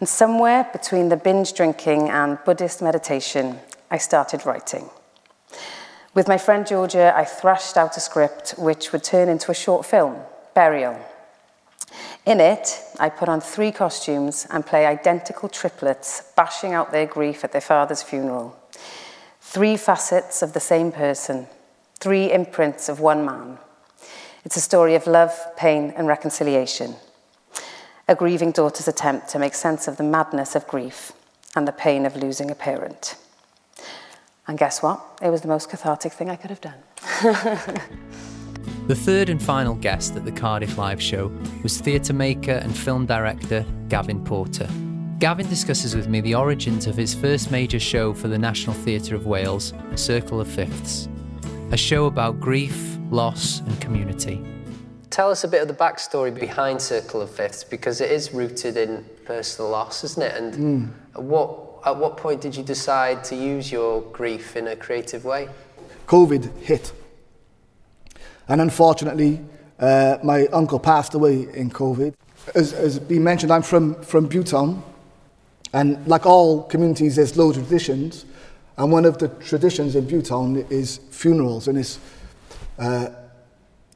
[0.00, 3.58] And somewhere between the binge drinking and Buddhist meditation,
[3.90, 4.88] I started writing.
[6.14, 9.84] With my friend Georgia, I thrashed out a script which would turn into a short
[9.84, 10.16] film,
[10.54, 10.98] Burial.
[12.24, 17.44] In it, I put on three costumes and play identical triplets bashing out their grief
[17.44, 18.56] at their father's funeral.
[19.40, 21.46] Three facets of the same person,
[21.98, 23.58] three imprints of one man.
[24.44, 26.96] It's a story of love, pain, and reconciliation.
[28.08, 31.12] A grieving daughter's attempt to make sense of the madness of grief
[31.54, 33.16] and the pain of losing a parent.
[34.46, 35.00] And guess what?
[35.22, 37.80] It was the most cathartic thing I could have done.
[38.88, 41.28] The third and final guest at the Cardiff Live show
[41.62, 44.68] was theatre maker and film director Gavin Porter.
[45.18, 49.14] Gavin discusses with me the origins of his first major show for the National Theatre
[49.14, 51.08] of Wales, Circle of Fifths,
[51.70, 54.42] a show about grief, loss, and community.
[55.10, 58.76] Tell us a bit of the backstory behind Circle of Fifths because it is rooted
[58.76, 60.34] in personal loss, isn't it?
[60.34, 61.22] And mm.
[61.22, 65.48] what, at what point did you decide to use your grief in a creative way?
[66.06, 66.92] COVID hit
[68.48, 69.40] And unfortunately,
[69.78, 72.14] uh, my uncle passed away in COVID.
[72.54, 74.82] As, as been mentioned, I'm from, from Bhutan.
[75.72, 78.24] And like all communities, there's loads of traditions.
[78.76, 81.68] And one of the traditions in Bhutan is funerals.
[81.68, 81.98] And it's,
[82.78, 83.08] uh,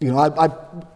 [0.00, 0.50] you know, I, I,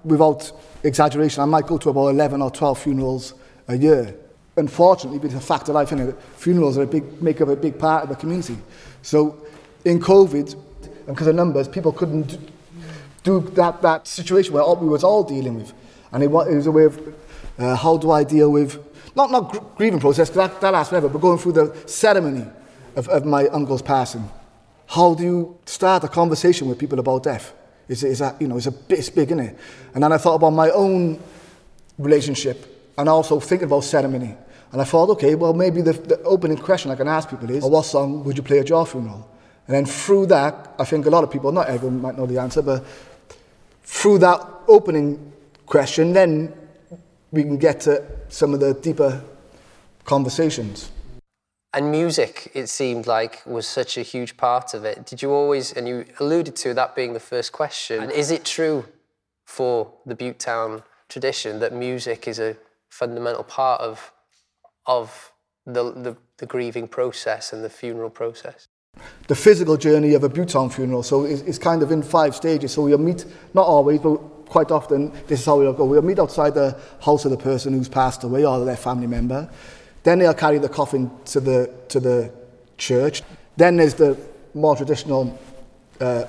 [0.05, 3.35] without exaggeration, I might go to about 11 or 12 funerals
[3.69, 4.15] a year.
[4.57, 7.57] Unfortunately, but it's a fact of life, think Funerals are a big, make up a
[7.57, 8.59] big part of the community.
[9.03, 9.47] So
[9.85, 12.39] in COVID, and because of numbers, people couldn't
[13.23, 15.73] do that, that situation where we was all dealing with.
[16.13, 17.15] And it was a way of
[17.59, 18.79] uh, how do I deal with,
[19.15, 22.47] not not gr- grieving process, because that, that lasts forever, but going through the ceremony
[22.97, 24.29] of, of my uncle's passing.
[24.87, 27.53] How do you start a conversation with people about death?
[27.89, 29.59] Is, is that, you know, it's, a, it's big, isn't it?
[29.95, 31.21] And then I thought about my own
[31.99, 34.37] relationship and also thinking about ceremony.
[34.73, 37.65] And I thought, okay, well, maybe the, the opening question I can ask people is,
[37.65, 39.29] what song would you play at your funeral?
[39.67, 42.39] And then through that, I think a lot of people, not everyone might know the
[42.39, 42.85] answer, but
[43.91, 45.33] through that opening
[45.67, 46.55] question, then
[47.33, 49.23] we can get to some of the deeper
[50.05, 50.91] conversations.
[51.75, 55.07] And music, it seemed like, was such a huge part of it.
[55.07, 58.87] Did you always, and you alluded to that being the first question, is it true
[59.45, 62.57] for the Butetown tradition that music is a
[62.89, 64.13] fundamental part of,
[64.87, 65.33] of
[65.67, 68.69] the, the, the grieving process and the funeral process?
[69.31, 71.05] The physical journey of a Butetown funeral.
[71.05, 72.73] So it's, it's kind of in five stages.
[72.73, 73.25] So we'll meet,
[73.55, 74.17] not always, but
[74.47, 75.85] quite often, this is how we'll go.
[75.85, 79.49] We'll meet outside the house of the person who's passed away or their family member.
[80.03, 82.33] Then they'll carry the coffin to the, to the
[82.77, 83.23] church.
[83.57, 84.19] Then there's the
[84.53, 85.39] more traditional
[86.01, 86.25] uh,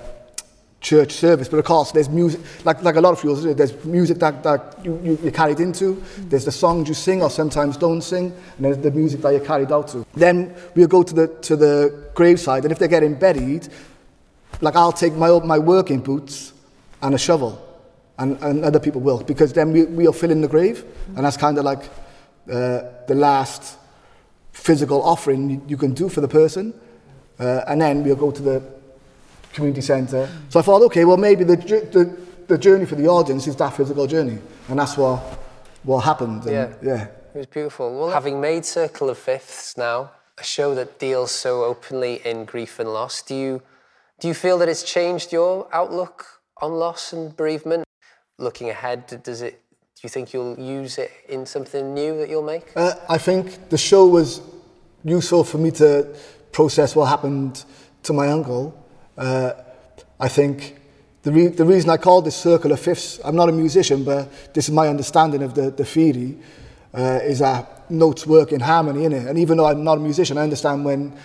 [0.82, 1.48] church service.
[1.48, 4.84] But of course, there's music, like, like a lot of fuels, there's music that, that
[4.84, 8.66] you, you, you carried into, there's the songs you sing or sometimes don't sing, and
[8.66, 10.06] there's the music that you're carried out to.
[10.16, 13.70] Then we'll go to the, to the graveside, and if they're getting buried,
[14.60, 16.54] like I'll take my, my working boots
[17.02, 17.68] and a shovel,
[18.18, 20.84] and, and other people will, because then we, we'll fill in the grave,
[21.16, 21.86] and that's kind of like
[22.52, 23.78] uh, the last
[24.52, 26.74] physical offering you, you can do for the person.
[27.40, 28.62] Uh, and then we'll go to the
[29.54, 30.30] community centre.
[30.50, 33.76] So I thought, okay, well, maybe the, the, the journey for the audience is that
[33.76, 34.40] physical journey.
[34.70, 35.20] And that's what,
[35.84, 36.44] what happened.
[36.46, 36.74] And, Yeah.
[36.82, 37.08] yeah.
[37.34, 37.98] It was beautiful.
[37.98, 42.80] Well, having made Circle of Fifths now, a show that deals so openly in grief
[42.80, 43.62] and loss, do you
[44.20, 46.26] do you feel that it's changed your outlook
[46.62, 47.86] on loss and bereavement?
[48.38, 49.54] Looking ahead, does it?
[49.96, 52.72] Do you think you'll use it in something new that you'll make?
[52.76, 54.42] Uh, I think the show was
[55.04, 56.08] useful for me to
[56.52, 57.64] process what happened
[58.04, 58.76] to my uncle.
[59.22, 59.54] Uh,
[60.20, 60.78] I think
[61.22, 64.54] the, re- the reason I called this Circle of Fifths, I'm not a musician, but
[64.56, 66.40] this is my understanding of the, the theory,
[66.96, 69.28] uh, is that notes work in harmony, innit?
[69.28, 71.16] And even though I'm not a musician, I understand when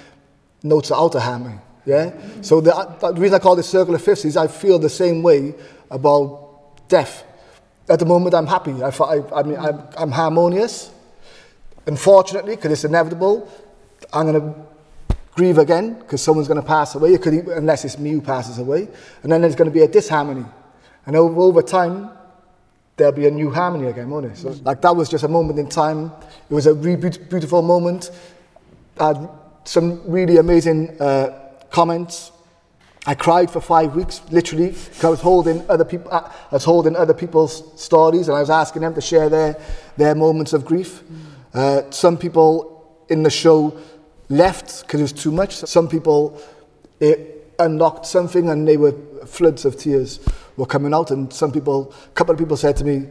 [0.63, 1.59] notes are out of harmony.
[1.87, 2.13] Yeah?
[2.43, 4.91] So the, uh, the reason I call this Circle of Fifths is I feel the
[4.91, 5.55] same way
[5.91, 7.25] about death.
[7.89, 8.75] At the moment, I'm happy.
[8.83, 10.91] I, I, I mean, I'm, I'm harmonious.
[11.87, 13.51] Unfortunately, because it's inevitable,
[14.13, 14.76] I'm going to
[15.37, 18.59] grieve again because someone's going to pass away, it could, unless it's me who passes
[18.59, 18.89] away.
[19.23, 20.45] And then there's going to be a disharmony.
[21.05, 22.11] And over, over time,
[22.97, 24.37] there'll be a new harmony again, won't it?
[24.37, 26.11] So, like that was just a moment in time.
[26.51, 28.11] It was a really beautiful moment.
[28.99, 29.29] I had
[29.65, 31.39] some really amazing uh,
[31.71, 32.33] comments.
[33.07, 36.11] I cried for five weeks, literally, 'cause I was holding other people.
[36.13, 39.57] I was holding other people's stories, and I was asking them to share their
[39.97, 41.05] their moments of grief.
[41.55, 43.75] Uh, some people in the show
[44.29, 45.55] left because it was too much.
[45.55, 46.41] Some people
[47.01, 48.93] it unlocked something, and they were
[49.27, 50.21] floods of tears
[50.57, 51.11] were coming out.
[51.11, 53.09] And some people, a couple of people said to me,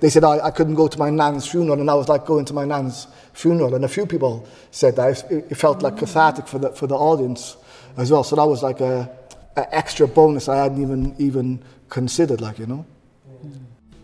[0.00, 2.44] they said I, I couldn't go to my nan's funeral, and I was like going
[2.46, 3.74] to my nan's funeral.
[3.74, 6.96] And a few people said that it, it felt like cathartic for the for the
[6.96, 7.56] audience
[7.96, 8.24] as well.
[8.24, 9.10] So that was like a,
[9.56, 12.86] a extra bonus I hadn't even even considered, like you know.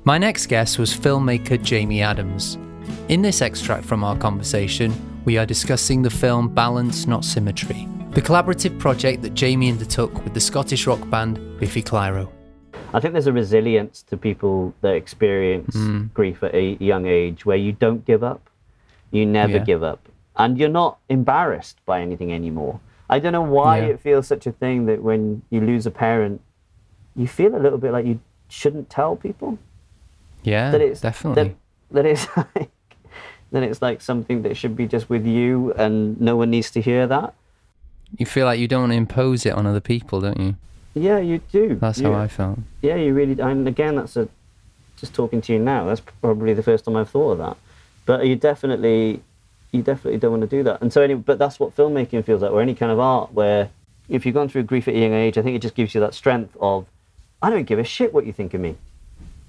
[0.04, 2.58] My next guest was filmmaker Jamie Adams.
[3.08, 4.92] In this extract from our conversation,
[5.24, 10.34] we are discussing the film Balance Not Symmetry, the collaborative project that Jamie undertook with
[10.34, 12.30] the Scottish rock band Biffy Clyro.
[12.92, 16.04] I think there's a resilience to people that experience hmm.
[16.14, 18.48] grief at a young age where you don't give up.
[19.10, 19.64] You never Yeah.
[19.64, 20.08] give up.
[20.36, 22.80] And you're not embarrassed by anything anymore.
[23.08, 23.86] I don't know why Yeah.
[23.86, 26.40] it feels such a thing that when you lose a parent,
[27.16, 29.58] you feel a little bit like you shouldn't tell people.
[30.42, 31.56] Yeah, that it's definitely.
[31.90, 32.26] That, that it's
[33.54, 36.80] that it's like something that should be just with you and no one needs to
[36.80, 37.34] hear that.
[38.18, 40.56] You feel like you don't want to impose it on other people, don't you?
[40.94, 41.76] Yeah, you do.
[41.76, 42.58] That's how I felt.
[42.82, 43.40] Yeah, you really.
[43.40, 44.28] And again, that's a
[44.96, 45.86] just talking to you now.
[45.86, 47.56] That's probably the first time I've thought of that.
[48.06, 49.22] But you definitely,
[49.72, 50.80] you definitely don't want to do that.
[50.80, 53.70] And so, anyway, but that's what filmmaking feels like, or any kind of art, where
[54.08, 56.00] if you've gone through grief at a young age, I think it just gives you
[56.00, 56.86] that strength of,
[57.42, 58.76] I don't give a shit what you think of me.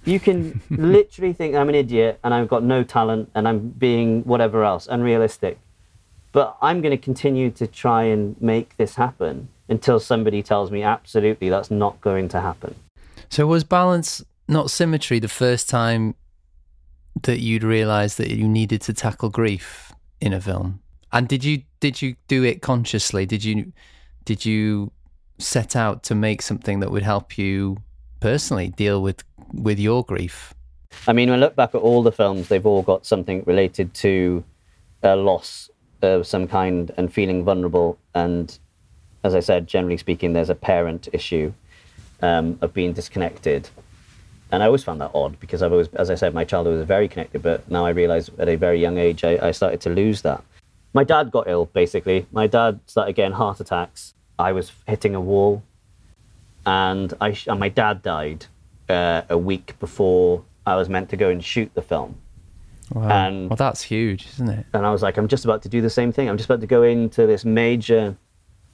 [0.05, 4.23] You can literally think I'm an idiot and I've got no talent and I'm being
[4.23, 5.59] whatever else, unrealistic.
[6.31, 10.83] But I'm going to continue to try and make this happen until somebody tells me
[10.83, 12.75] absolutely that's not going to happen.
[13.29, 16.15] So was balance not symmetry the first time
[17.23, 19.91] that you'd realised that you needed to tackle grief
[20.21, 20.81] in a film?
[21.11, 23.25] And did you did you do it consciously?
[23.25, 23.71] Did you
[24.25, 24.91] did you
[25.37, 27.77] set out to make something that would help you
[28.19, 29.23] personally deal with
[29.63, 30.53] with your grief?
[31.07, 33.93] I mean, when I look back at all the films, they've all got something related
[33.95, 34.43] to
[35.03, 35.69] a loss
[36.01, 37.97] of some kind and feeling vulnerable.
[38.13, 38.57] And
[39.23, 41.53] as I said, generally speaking, there's a parent issue
[42.21, 43.69] um, of being disconnected.
[44.51, 46.87] And I always found that odd because I've always, as I said, my childhood was
[46.87, 49.89] very connected, but now I realize at a very young age, I, I started to
[49.89, 50.43] lose that.
[50.93, 52.25] My dad got ill, basically.
[52.31, 54.13] My dad started getting heart attacks.
[54.39, 55.63] I was hitting a wall,
[56.65, 58.45] and, I and my dad died
[58.89, 62.17] uh, a week before I was meant to go and shoot the film.
[62.93, 63.09] Wow.
[63.09, 64.65] And- well, that's huge, isn't it?
[64.73, 66.29] And I was like, I'm just about to do the same thing.
[66.29, 68.15] I'm just about to go into this major.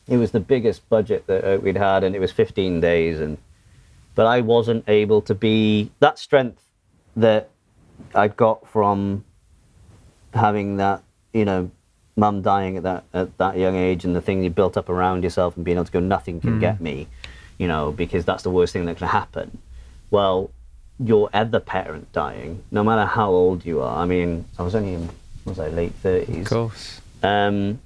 [0.08, 3.20] It was the biggest budget that uh, we'd had, and it was 15 days.
[3.20, 3.38] And
[4.16, 6.62] but I wasn't able to be that strength
[7.16, 7.50] that
[8.14, 9.24] I got from
[10.34, 11.04] having that,
[11.34, 11.72] you know,
[12.18, 15.24] mum dying at that at that young age, and the thing you built up around
[15.24, 17.08] yourself, and being able to go, nothing can get me,
[17.58, 19.58] you know, because that's the worst thing that can happen.
[20.12, 20.52] Well,
[21.00, 23.98] your other parent dying, no matter how old you are.
[23.98, 25.10] I mean, I was only in
[25.46, 26.46] was I late thirties.
[26.46, 27.02] Of course.
[27.24, 27.80] Um,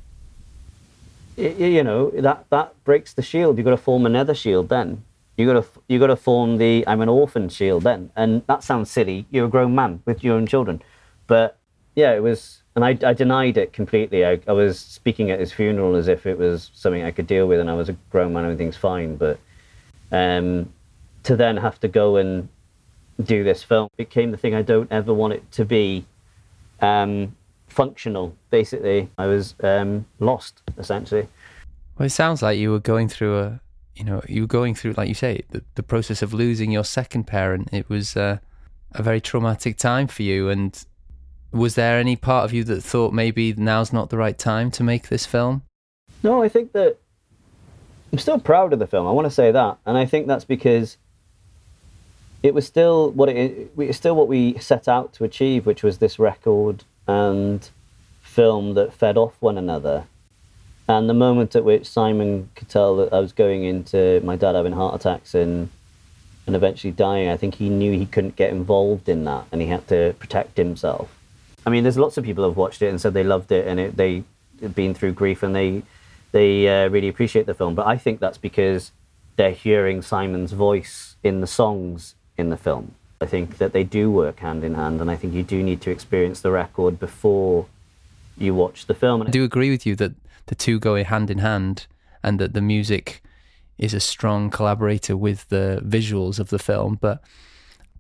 [1.38, 3.58] y- you know that that breaks the shield.
[3.58, 5.04] You've got to form another shield then,
[5.38, 8.64] You got to you got to form the I'm an orphan shield then, and that
[8.64, 9.26] sounds silly.
[9.32, 10.82] You're a grown man with your own children,
[11.28, 11.58] but
[11.96, 14.26] yeah, it was, and I, I denied it completely.
[14.26, 17.48] I, I was speaking at his funeral as if it was something I could deal
[17.48, 19.16] with, and I was a grown man, everything's fine.
[19.16, 19.40] But
[20.12, 20.68] um,
[21.26, 22.48] to then have to go and
[23.24, 26.06] do this film It became the thing I don't ever want it to be.
[26.82, 27.36] Um,
[27.68, 29.10] functional, basically.
[29.18, 31.28] I was um, lost, essentially.
[31.98, 33.62] Well, it sounds like you were going through a,
[33.96, 36.84] you know, you were going through, like you say, the, the process of losing your
[36.84, 37.70] second parent.
[37.72, 38.38] It was uh,
[38.92, 40.50] a very traumatic time for you.
[40.50, 40.86] And
[41.52, 44.84] was there any part of you that thought maybe now's not the right time to
[44.84, 45.64] make this film?
[46.22, 46.98] No, I think that
[48.12, 49.08] I'm still proud of the film.
[49.08, 50.98] I want to say that, and I think that's because
[52.44, 55.98] it was still what it, it's still what we set out to achieve, which was
[55.98, 57.70] this record and
[58.22, 60.06] film that fed off one another.
[60.88, 64.56] And the moment at which Simon could tell that I was going into my dad
[64.56, 65.70] having heart attacks and
[66.48, 69.68] and eventually dying, I think he knew he couldn't get involved in that, and he
[69.68, 71.10] had to protect himself.
[71.66, 73.80] I mean, there's lots of people who've watched it and said they loved it, and
[73.80, 74.24] it, they
[74.62, 75.82] have been through grief, and they
[76.32, 77.74] they uh, really appreciate the film.
[77.74, 78.92] But I think that's because
[79.38, 82.94] they're hearing Simon's voice in the songs in the film.
[83.22, 85.82] I think that they do work hand in hand, and I think you do need
[85.82, 87.66] to experience the record before
[88.38, 89.22] you watch the film.
[89.22, 90.14] I do agree with you that
[90.48, 91.88] the two go hand in hand,
[92.22, 93.24] and that the music
[93.78, 96.98] is a strong collaborator with the visuals of the film.
[97.00, 97.24] But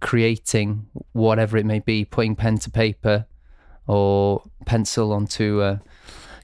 [0.02, 3.26] creating whatever it may be, putting pen to paper
[3.88, 5.82] or pencil onto a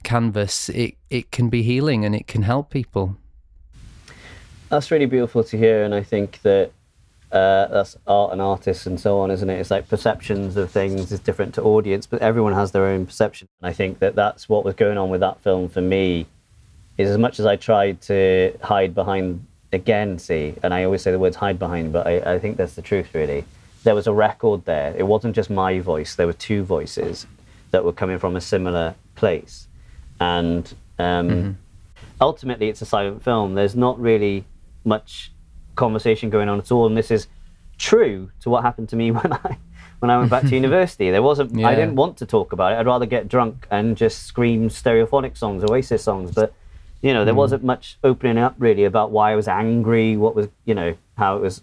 [0.02, 3.16] canvas, it, it can be healing and it can help people.
[4.68, 6.72] That's really beautiful to hear, and I think that
[7.32, 9.58] uh, that's art and artists and so on, isn't it?
[9.58, 13.48] It's like perceptions of things is different to audience, but everyone has their own perception.
[13.60, 16.26] And I think that that's what was going on with that film for me.
[16.98, 21.10] Is as much as I tried to hide behind again, see, and I always say
[21.10, 23.46] the words hide behind, but I, I think that's the truth really.
[23.82, 24.94] There was a record there.
[24.94, 26.14] It wasn't just my voice.
[26.14, 27.26] There were two voices
[27.70, 29.68] that were coming from a similar place,
[30.20, 31.50] and um, mm-hmm.
[32.20, 33.54] ultimately, it's a silent film.
[33.54, 34.44] There's not really
[34.84, 35.31] much
[35.74, 36.86] conversation going on at all.
[36.86, 37.28] And this is
[37.78, 39.58] true to what happened to me when I
[39.98, 41.10] when I went back to university.
[41.10, 41.68] There wasn't yeah.
[41.68, 42.76] I didn't want to talk about it.
[42.76, 46.32] I'd rather get drunk and just scream Stereophonics songs, Oasis songs.
[46.32, 46.52] But
[47.02, 47.38] you know, there mm.
[47.38, 51.36] wasn't much opening up really about why I was angry, what was you know, how
[51.36, 51.62] it was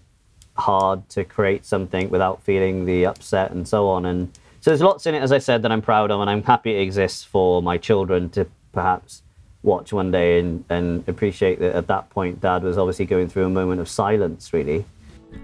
[0.56, 4.04] hard to create something without feeling the upset and so on.
[4.04, 4.30] And
[4.60, 6.76] so there's lots in it, as I said, that I'm proud of, and I'm happy
[6.76, 9.22] it exists for my children to perhaps
[9.62, 13.44] watch one day and, and appreciate that at that point, Dad was obviously going through
[13.44, 14.84] a moment of silence, really.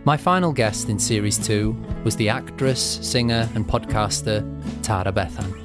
[0.04, 4.42] My final guest in Series 2 was the actress, singer, and podcaster
[4.82, 5.62] Tara Bethan.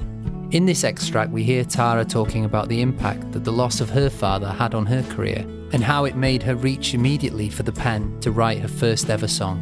[0.54, 4.10] In this extract, we hear Tara talking about the impact that the loss of her
[4.10, 8.20] father had on her career and how it made her reach immediately for the pen
[8.20, 9.60] to write her first ever song.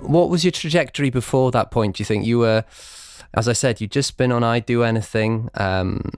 [0.00, 1.96] What was your trajectory before that point?
[1.96, 2.64] Do you think you were,
[3.34, 6.12] as I said, you'd just been on I'd Do Anything, um,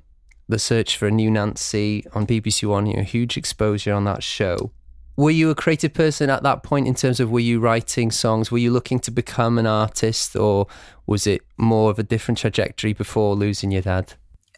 [0.49, 4.23] the search for a new Nancy on BBC One, you know, huge exposure on that
[4.23, 4.73] show.
[5.17, 8.51] Were you a creative person at that point in terms of were you writing songs?
[8.51, 10.69] Were you looking to become an artist or
[11.07, 14.15] was it more of a different trajectory before losing your dad?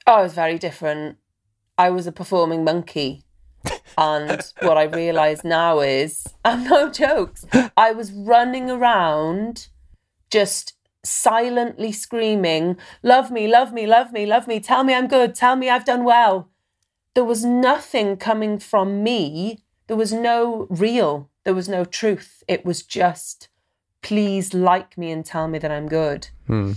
[0.07, 1.17] Oh, it was very different.
[1.79, 3.25] I was a performing monkey.
[3.99, 9.69] and what I realise now is, I'm no jokes, I was running around
[10.31, 10.75] just
[11.05, 15.57] silently screaming, Love me, love me, love me, love me, tell me I'm good, tell
[15.57, 16.49] me I've done well.
[17.15, 19.65] There was nothing coming from me.
[19.89, 22.43] There was no real, there was no truth.
[22.47, 23.49] It was just,
[24.03, 26.29] please like me and tell me that I'm good.
[26.47, 26.73] Hmm.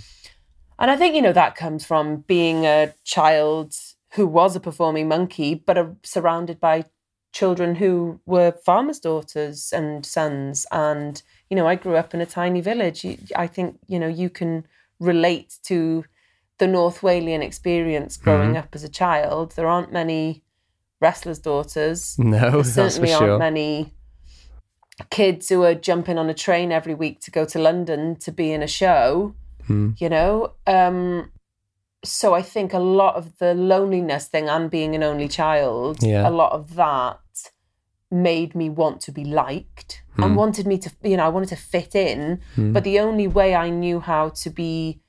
[0.79, 3.75] And I think, you know, that comes from being a child
[4.13, 6.85] who was a performing monkey, but are surrounded by
[7.31, 11.21] children who were farmers' daughters and sons and
[11.53, 13.05] you know, I grew up in a tiny village.
[13.35, 14.65] I think, you know, you can
[14.99, 16.03] relate to
[16.57, 18.57] the North Walian experience growing mm-hmm.
[18.57, 19.51] up as a child.
[19.51, 20.41] There aren't many
[20.99, 22.17] wrestlers' daughters.
[22.17, 23.37] No, there certainly aren't sure.
[23.37, 23.93] many
[25.11, 28.51] kids who are jumping on a train every week to go to London to be
[28.51, 29.35] in a show.
[29.69, 30.01] Mm.
[30.01, 31.31] You know, um,
[32.03, 36.27] so I think a lot of the loneliness thing and being an only child, yeah.
[36.27, 37.19] a lot of that
[38.09, 40.23] made me want to be liked mm.
[40.23, 40.37] and hmm.
[40.37, 42.39] wanted me to, you know, I wanted to fit in.
[42.55, 42.73] Mm.
[42.73, 45.01] But the only way I knew how to be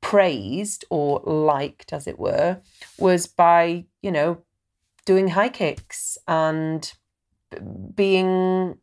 [0.00, 2.60] praised or liked, as it were,
[2.98, 4.38] was by, you know,
[5.04, 6.92] doing high kicks and
[7.94, 8.78] being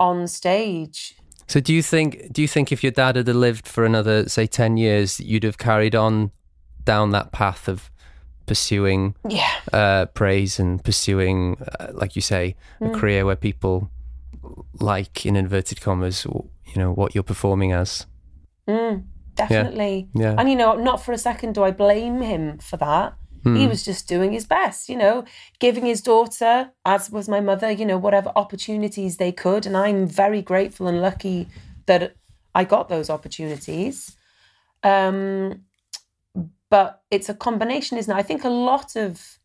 [0.00, 1.16] on stage.
[1.46, 4.46] So do you think do you think if your dad had lived for another say
[4.46, 6.30] 10 years you'd have carried on
[6.84, 7.90] down that path of
[8.48, 9.52] pursuing yeah.
[9.72, 12.90] uh, praise and pursuing, uh, like you say, mm.
[12.90, 13.90] a career where people
[14.80, 18.06] like in inverted commas, you know, what you're performing as.
[18.68, 20.08] Mm, definitely.
[20.14, 20.34] Yeah.
[20.38, 23.14] And you know, not for a second do I blame him for that.
[23.44, 23.68] He Mm.
[23.68, 25.24] was just doing his best, you know,
[25.60, 29.64] giving his daughter, as was my mother, you know, whatever opportunities they could.
[29.64, 31.48] And I'm very grateful and lucky
[31.86, 32.16] that
[32.54, 34.16] I got those opportunities.
[34.82, 35.62] Um,
[36.68, 38.18] but it's a combination, isn't it?
[38.18, 39.38] I think a lot of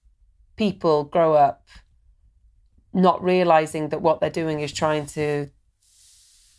[0.56, 1.68] people grow up
[2.94, 5.50] not realizing that what they're doing is trying to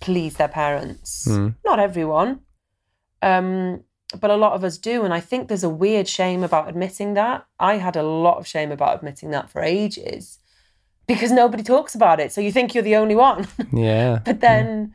[0.01, 1.27] please their parents.
[1.29, 1.55] Mm.
[1.65, 2.41] Not everyone,
[3.23, 3.85] um,
[4.21, 5.05] but a lot of us do.
[5.05, 7.47] And I think there's a weird shame about admitting that.
[7.59, 10.39] I had a lot of shame about admitting that for ages
[11.07, 12.33] because nobody talks about it.
[12.33, 13.47] So you think you're the only one.
[13.73, 14.21] Yeah.
[14.25, 14.95] But then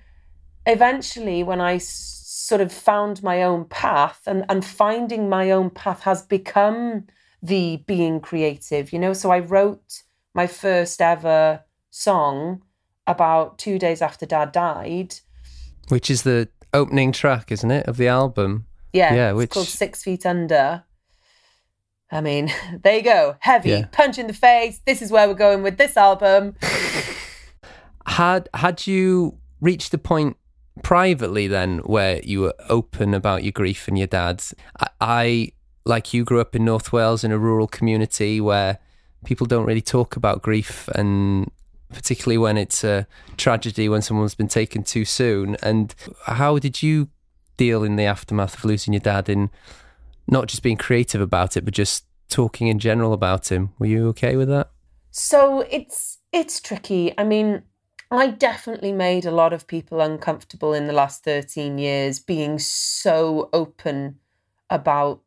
[0.65, 5.69] eventually, when I s- sort of found my own path, and, and finding my own
[5.69, 7.05] path has become
[7.41, 9.13] the being creative, you know?
[9.13, 10.03] So I wrote
[10.39, 12.61] my first ever song
[13.05, 15.15] about two days after dad died.
[15.89, 18.65] Which is the opening track, isn't it, of the album?
[18.93, 20.85] Yeah, Yeah, it's which called Six Feet Under.
[22.09, 23.35] I mean, there you go.
[23.41, 23.87] Heavy, Yeah.
[23.91, 24.79] punch in the face.
[24.85, 26.55] This is where we're going with this album.
[28.05, 30.37] had had you reached the point
[30.83, 35.51] privately then where you were open about your grief and your dad's I, I
[35.85, 38.79] like you grew up in north wales in a rural community where
[39.25, 41.51] people don't really talk about grief and
[41.93, 43.07] particularly when it's a
[43.37, 45.55] tragedy when someone's been taken too soon.
[45.61, 45.93] And
[46.25, 47.09] how did you
[47.57, 49.49] deal in the aftermath of losing your dad in
[50.27, 53.71] not just being creative about it but just talking in general about him?
[53.79, 54.69] Were you okay with that?
[55.11, 57.13] So it's it's tricky.
[57.17, 57.63] I mean,
[58.11, 63.49] I definitely made a lot of people uncomfortable in the last 13 years being so
[63.53, 64.19] open
[64.69, 65.23] about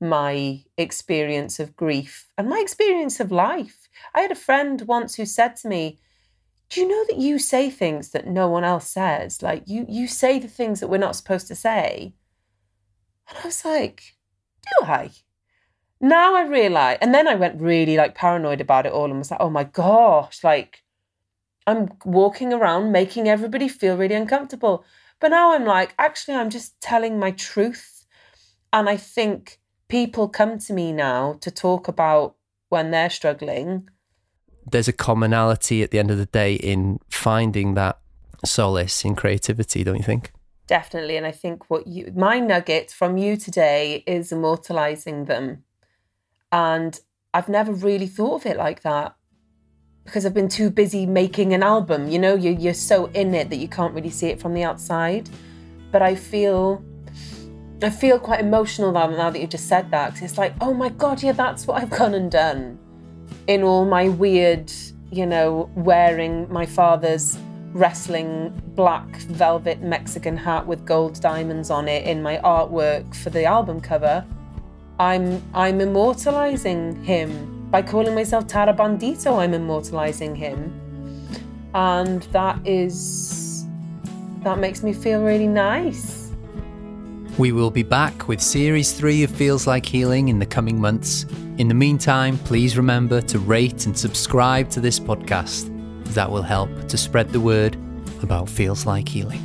[0.00, 3.88] my experience of grief and my experience of life.
[4.14, 5.98] I had a friend once who said to me,
[6.68, 9.42] "Do you know that you say things that no one else says?
[9.42, 12.14] Like you you say the things that we're not supposed to say."
[13.28, 14.16] And I was like,
[14.62, 15.10] "Do I?"
[16.00, 19.30] now I realize, and then I went really like paranoid about it all and was
[19.30, 20.82] like, oh my gosh, like
[21.66, 24.84] I'm walking around making everybody feel really uncomfortable.
[25.20, 28.06] But now I'm like, actually, I'm just telling my truth.
[28.72, 32.36] And I think people come to me now to talk about
[32.70, 33.88] when they're struggling.
[34.70, 37.98] there's a commonality at the end of the day in finding that
[38.44, 40.32] solace in creativity, don't you think?
[40.66, 41.16] Definitely.
[41.16, 45.64] And I think what you, my nugget from you today is immortalizing them.
[46.52, 46.98] And
[47.34, 49.16] I've never really thought of it like that
[50.04, 52.08] because I've been too busy making an album.
[52.08, 54.62] You know, you're, you're so in it that you can't really see it from the
[54.62, 55.28] outside.
[55.90, 56.84] But I feel,
[57.82, 60.12] I feel quite emotional now, now that you've just said that.
[60.12, 62.78] 'cause it's like, oh my God, yeah, that's what I've gone and done
[63.46, 64.70] in all my weird,
[65.10, 67.38] you know, wearing my father's
[67.72, 73.44] wrestling black velvet Mexican hat with gold diamonds on it in my artwork for the
[73.44, 74.24] album cover.
[74.98, 79.38] I'm I'm immortalizing him by calling myself Tara Bandito.
[79.38, 80.72] I'm immortalizing him,
[81.74, 83.64] and that is
[84.42, 86.19] that makes me feel really nice.
[87.40, 91.24] We will be back with Series 3 of Feels Like Healing in the coming months.
[91.56, 95.74] In the meantime, please remember to rate and subscribe to this podcast.
[96.12, 97.78] That will help to spread the word
[98.22, 99.40] about Feels Like Healing.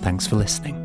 [0.00, 0.81] Thanks for listening.